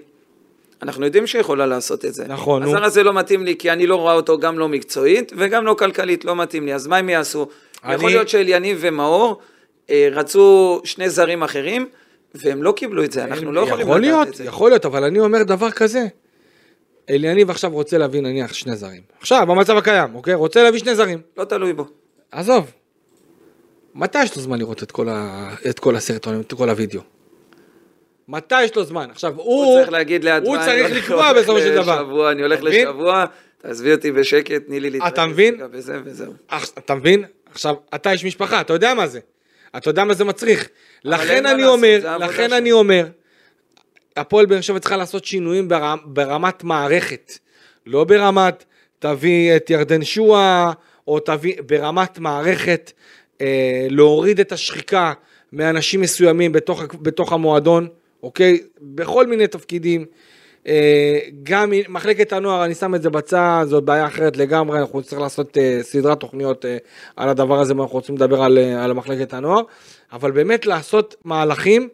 [0.82, 2.24] אנחנו יודעים שהיא יכולה לעשות את זה.
[2.28, 2.62] נכון.
[2.62, 5.74] הזר הזה לא מתאים לי כי אני לא רואה אותו גם לא מקצועית וגם לא
[5.74, 6.74] כלכלית, לא מתאים לי.
[6.74, 7.46] אז מה הם יעשו?
[7.84, 9.40] אני- יכול להיות שאליניב ומאור
[9.90, 11.88] אה, רצו שני זרים אחרים,
[12.34, 14.44] והם לא קיבלו את זה, אנחנו לא יכולים יכול לדעת להיות, את זה.
[14.44, 16.06] יכול להיות, אבל אני אומר דבר כזה.
[17.10, 19.02] אליניב עכשיו רוצה להביא נניח שני זרים.
[19.20, 20.34] עכשיו, במצב הקיים, אוקיי?
[20.34, 21.20] רוצה להביא שני זרים.
[21.36, 21.84] לא תלוי בו.
[22.30, 22.70] עזוב.
[23.94, 25.50] מתי יש לו זמן לראות את כל, ה...
[25.70, 27.00] את כל הסרטונים, את כל הוידאו?
[28.30, 29.08] מתי יש לו זמן?
[29.10, 29.64] עכשיו, הוא...
[29.64, 32.02] הוא צריך להגיד לעצמה, הוא צריך לקבוע בסופו של דבר.
[32.02, 32.62] לשבוע, אני הולך?
[32.62, 33.24] לשבוע,
[33.58, 35.12] תעזבי אותי בשקט, תני לי להתרכז.
[35.12, 35.60] אתה מבין?
[36.04, 36.32] וזהו.
[36.78, 37.24] אתה מבין?
[37.52, 39.20] עכשיו, אתה איש משפחה, אתה יודע מה זה.
[39.76, 40.68] אתה יודע מה זה מצריך.
[41.04, 42.52] לכן אני אומר, לכן.
[42.52, 43.06] אני אומר,
[44.16, 47.32] הפועל באר שבע צריכה לעשות שינויים ברמ, ברמת מערכת.
[47.86, 48.64] לא ברמת
[48.98, 50.72] תביא את ירדן שואה,
[51.08, 52.92] או תביא, ברמת מערכת,
[53.40, 55.12] אה, להוריד את השחיקה
[55.52, 57.88] מאנשים מסוימים בתוך, בתוך המועדון,
[58.22, 58.58] אוקיי?
[58.80, 60.04] בכל מיני תפקידים.
[60.66, 65.20] אה, גם מחלקת הנוער, אני שם את זה בצד, זאת בעיה אחרת לגמרי, אנחנו נצטרך
[65.20, 66.76] לעשות אה, סדרת תוכניות אה,
[67.16, 69.62] על הדבר הזה, ואנחנו רוצים לדבר על, על מחלקת הנוער,
[70.12, 71.88] אבל באמת לעשות מהלכים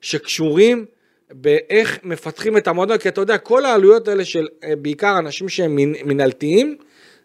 [0.00, 0.84] שקשורים
[1.30, 6.04] באיך מפתחים את המועדון, כי אתה יודע, כל העלויות האלה של בעיקר אנשים שהם מנ-
[6.04, 6.76] מנהלתיים,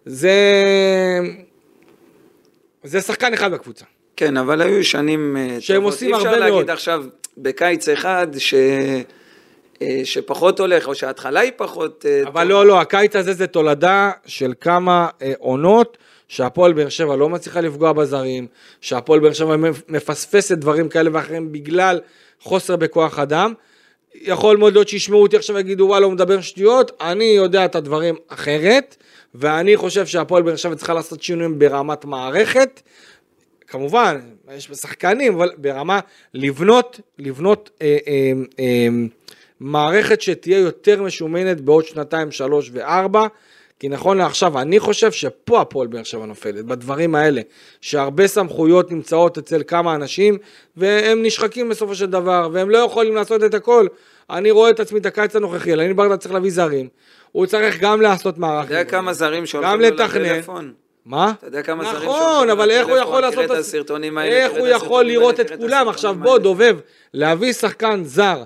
[0.05, 0.31] זה...
[2.83, 3.85] זה שחקן אחד בקבוצה.
[4.15, 5.93] כן, אבל היו שנים שהם טובות.
[5.93, 6.69] עושים אי אפשר הרבה להגיד מאוד.
[6.69, 7.05] עכשיו,
[7.37, 8.53] בקיץ אחד, ש...
[9.81, 12.05] אה, שפחות הולך, או שההתחלה היא פחות...
[12.09, 12.43] אה, אבל טובה.
[12.43, 17.61] לא, לא, הקיץ הזה זה תולדה של כמה אה, עונות שהפועל באר שבע לא מצליחה
[17.61, 18.47] לפגוע בזרים,
[18.81, 19.55] שהפועל באר שבע
[19.87, 21.99] מפספסת דברים כאלה ואחרים בגלל
[22.41, 23.53] חוסר בכוח אדם.
[24.21, 28.15] יכול מאוד להיות שישמעו אותי עכשיו ויגידו וואלה הוא מדבר שטויות, אני יודע את הדברים
[28.27, 28.95] אחרת,
[29.35, 32.81] ואני חושב שהפועל באר שבע צריכה לעשות שינויים ברמת מערכת.
[33.67, 34.19] כמובן,
[34.55, 35.99] יש שחקנים, אבל ברמה
[36.33, 38.87] לבנות, לבנות אה, אה, אה,
[39.59, 43.27] מערכת שתהיה יותר משומנת בעוד שנתיים, שלוש וארבע.
[43.79, 47.41] כי נכון לעכשיו, אני חושב שפה הפועל באר שבע נופלת, בדברים האלה,
[47.81, 50.37] שהרבה סמכויות נמצאות אצל כמה אנשים,
[50.77, 53.87] והם נשחקים בסופו של דבר, והם לא יכולים לעשות את הכל.
[54.29, 56.87] אני רואה את עצמי את הקיץ הנוכחי, אני ברדה צריך להביא זרים,
[57.31, 58.65] הוא צריך גם לעשות מערך.
[58.65, 59.87] אתה יודע כמה זרים שהולכים לו.
[59.87, 60.73] לטלפון?
[61.07, 61.33] מה?
[61.39, 62.97] אתה יודע כמה זרים נכון, אבל איך הוא?
[62.97, 65.89] יכול לעשות את הס- הסרטונים האלה, איך הוא יכול לראות את כולם?
[65.89, 66.37] עכשיו בוא.
[66.37, 66.77] דובב,
[67.13, 68.43] להביא שחקן זר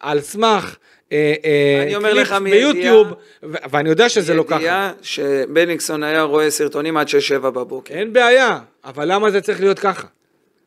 [0.00, 0.76] על סמך
[1.12, 3.08] אה, אה, אני אומר לך מידיעה- ביוטיוב,
[3.42, 4.56] ואני יודע שזה לא ככה.
[4.56, 7.12] ידיעה שבניקסון היה רואה סרטונים עד 6-7
[7.50, 7.94] בבוקר.
[7.94, 10.06] אין בעיה, אבל למה זה צריך להיות ככה?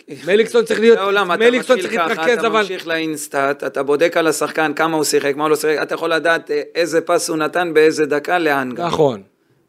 [0.27, 2.61] מליקסון צריך להיות, העולם, אתה מליקסון צריך להתרכז, אתה אבל...
[2.61, 6.13] ממשיך לאינסטאט, אתה בודק על השחקן כמה הוא שיחק, מה הוא לא שיחק, אתה יכול
[6.13, 8.85] לדעת אה, איזה פס הוא נתן באיזה דקה, לאן גם.
[8.87, 9.21] נכון.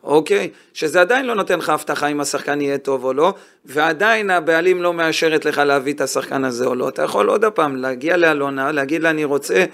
[0.08, 0.50] אוקיי?
[0.74, 3.34] שזה עדיין לא נותן לך הבטחה אם השחקן יהיה טוב או לא,
[3.64, 6.88] ועדיין הבעלים לא מאשרת לך להביא את השחקן הזה או לא.
[6.88, 9.64] אתה יכול עוד פעם להגיע לאלונה, להגיד לה אני רוצה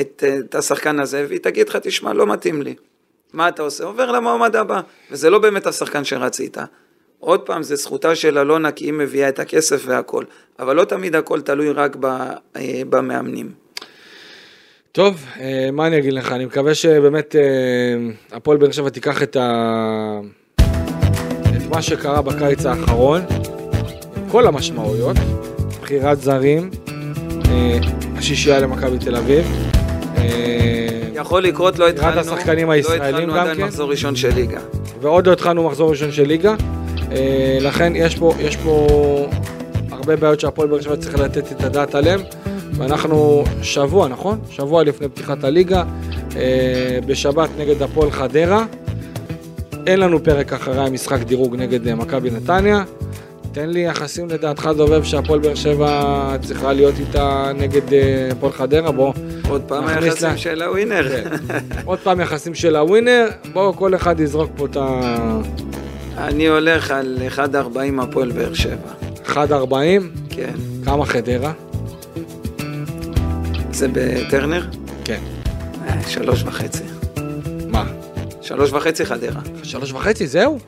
[0.00, 2.74] את, את השחקן הזה, והיא תגיד לך, תשמע, לא מתאים לי.
[3.32, 3.84] מה אתה עושה?
[3.84, 6.56] עובר למועמד הבא, וזה לא באמת השחקן שרצית.
[7.18, 10.24] עוד פעם, זה זכותה של אלונה כי היא מביאה את הכסף והכל,
[10.58, 11.96] אבל לא תמיד הכל תלוי רק
[12.56, 13.52] אה, במאמנים.
[14.92, 19.36] טוב, אה, מה אני אגיד לך, אני מקווה שבאמת אה, הפועל באר שבע תיקח את,
[19.36, 20.20] ה...
[21.56, 23.22] את מה שקרה בקיץ האחרון,
[24.30, 25.16] כל המשמעויות,
[25.82, 26.70] בחירת זרים,
[27.50, 27.78] אה,
[28.16, 29.70] השישייה למכבי תל אביב.
[31.14, 32.36] יכול לקרות, לא בחירת התחלנו,
[32.66, 33.64] לא התחלנו עדיין כן.
[33.64, 34.60] מחזור ראשון של ליגה.
[35.00, 36.54] ועוד לא התחלנו מחזור ראשון של ליגה,
[37.60, 38.86] לכן יש פה, יש פה
[39.90, 42.20] הרבה בעיות שהפועל באר שבע צריך לתת את הדעת עליהן,
[42.74, 44.38] ואנחנו שבוע, נכון?
[44.50, 45.84] שבוע לפני פתיחת הליגה,
[46.36, 48.64] אה, בשבת נגד הפועל חדרה.
[49.86, 52.84] אין לנו פרק אחרי המשחק דירוג נגד אה, מכבי נתניה.
[53.52, 56.02] תן לי יחסים לדעתך דובב שהפועל באר שבע
[56.42, 59.12] צריכה להיות איתה נגד אה, הפועל חדרה, בוא
[59.48, 61.08] עוד פעם היחסים לה- של הווינר.
[61.08, 61.28] כן.
[61.84, 65.00] עוד פעם יחסים של הווינר, בואו כל אחד יזרוק פה את ה...
[66.18, 67.42] אני הולך על 1.40
[68.02, 68.90] הפועל באר שבע.
[69.26, 69.34] 1.40,
[70.30, 70.52] כן.
[70.84, 71.52] כמה חדרה?
[73.80, 74.66] זה בטרנר?
[75.04, 75.20] כן.
[75.86, 76.82] אה, שלוש וחצי.
[77.68, 77.86] מה?
[78.40, 79.40] שלוש וחצי חדרה.
[79.62, 80.58] שלוש וחצי, זהו?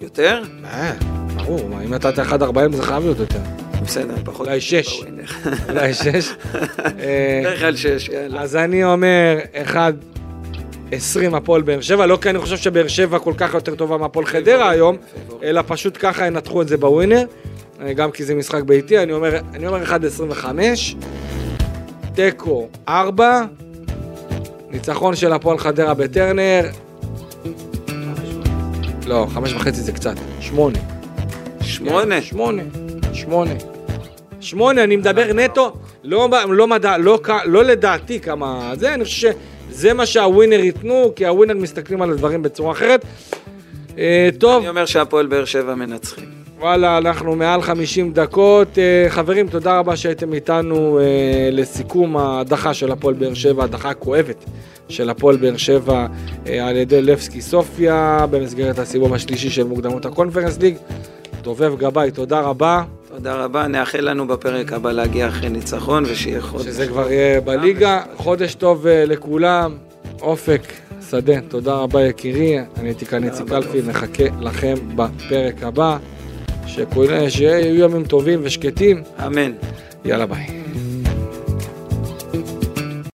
[0.00, 0.42] יותר?
[0.64, 0.92] אה,
[1.36, 3.38] ברור, מה, אם נתת 1.40 זה חייב להיות יותר.
[3.84, 4.46] בסדר, פחות.
[4.46, 5.02] אולי שש.
[5.68, 6.04] אולי שש.
[7.00, 8.40] אה, בדרך כלל שש, יאללה.
[8.40, 9.38] אז אני אומר
[9.72, 14.26] 1.20 הפועל באר שבע, לא כי אני חושב שבאר שבע כל כך יותר טובה מהפועל
[14.26, 14.96] חדרה היום,
[15.42, 17.24] אלא פשוט ככה ינתחו את זה בווינר,
[17.80, 20.44] אה, גם כי זה משחק ביתי, אני אומר, אני אומר 1.25,
[22.20, 23.44] תיקו 4,
[24.70, 26.62] ניצחון של הפועל חדרה בטרנר,
[29.06, 30.78] לא, חמש וחצי זה קצת, שמונה.
[31.62, 32.22] שמונה?
[32.22, 32.62] שמונה.
[33.12, 33.54] שמונה.
[34.40, 35.72] שמונה, אני מדבר נטו,
[36.04, 39.32] לא, לא, מדע, לא, לא לדעתי כמה זה, אני חושב
[39.70, 43.04] שזה מה שהווינר ייתנו, כי הווינר מסתכלים על הדברים בצורה אחרת.
[43.98, 46.39] אה, טוב, אני אומר שהפועל באר שבע מנצחים.
[46.60, 48.78] וואלה, אנחנו מעל 50 דקות.
[48.78, 54.44] אה, חברים, תודה רבה שהייתם איתנו אה, לסיכום ההדחה של הפועל באר שבע, ההדחה הכואבת
[54.88, 56.06] של הפועל באר שבע
[56.46, 60.76] אה, על ידי לבסקי סופיה במסגרת הסיבוב השלישי של מוקדמות הקונפרנס ליג.
[61.42, 66.64] דובב גבאי, תודה רבה, תודה רבה, נאחל לנו בפרק הבא להגיע אחרי ניצחון ושיהיה חודש.
[66.64, 68.02] שזה כבר יהיה בליגה.
[68.16, 69.76] חודש טוב לכולם.
[70.22, 70.62] אופק,
[71.10, 72.58] שדה, תודה רבה יקירי.
[72.58, 75.98] אני הייתי כאן איציק קלפי, נחכה לכם בפרק הבא.
[77.28, 79.02] שיהיו ימים טובים ושקטים.
[79.26, 79.52] אמן.
[80.04, 80.46] יאללה ביי.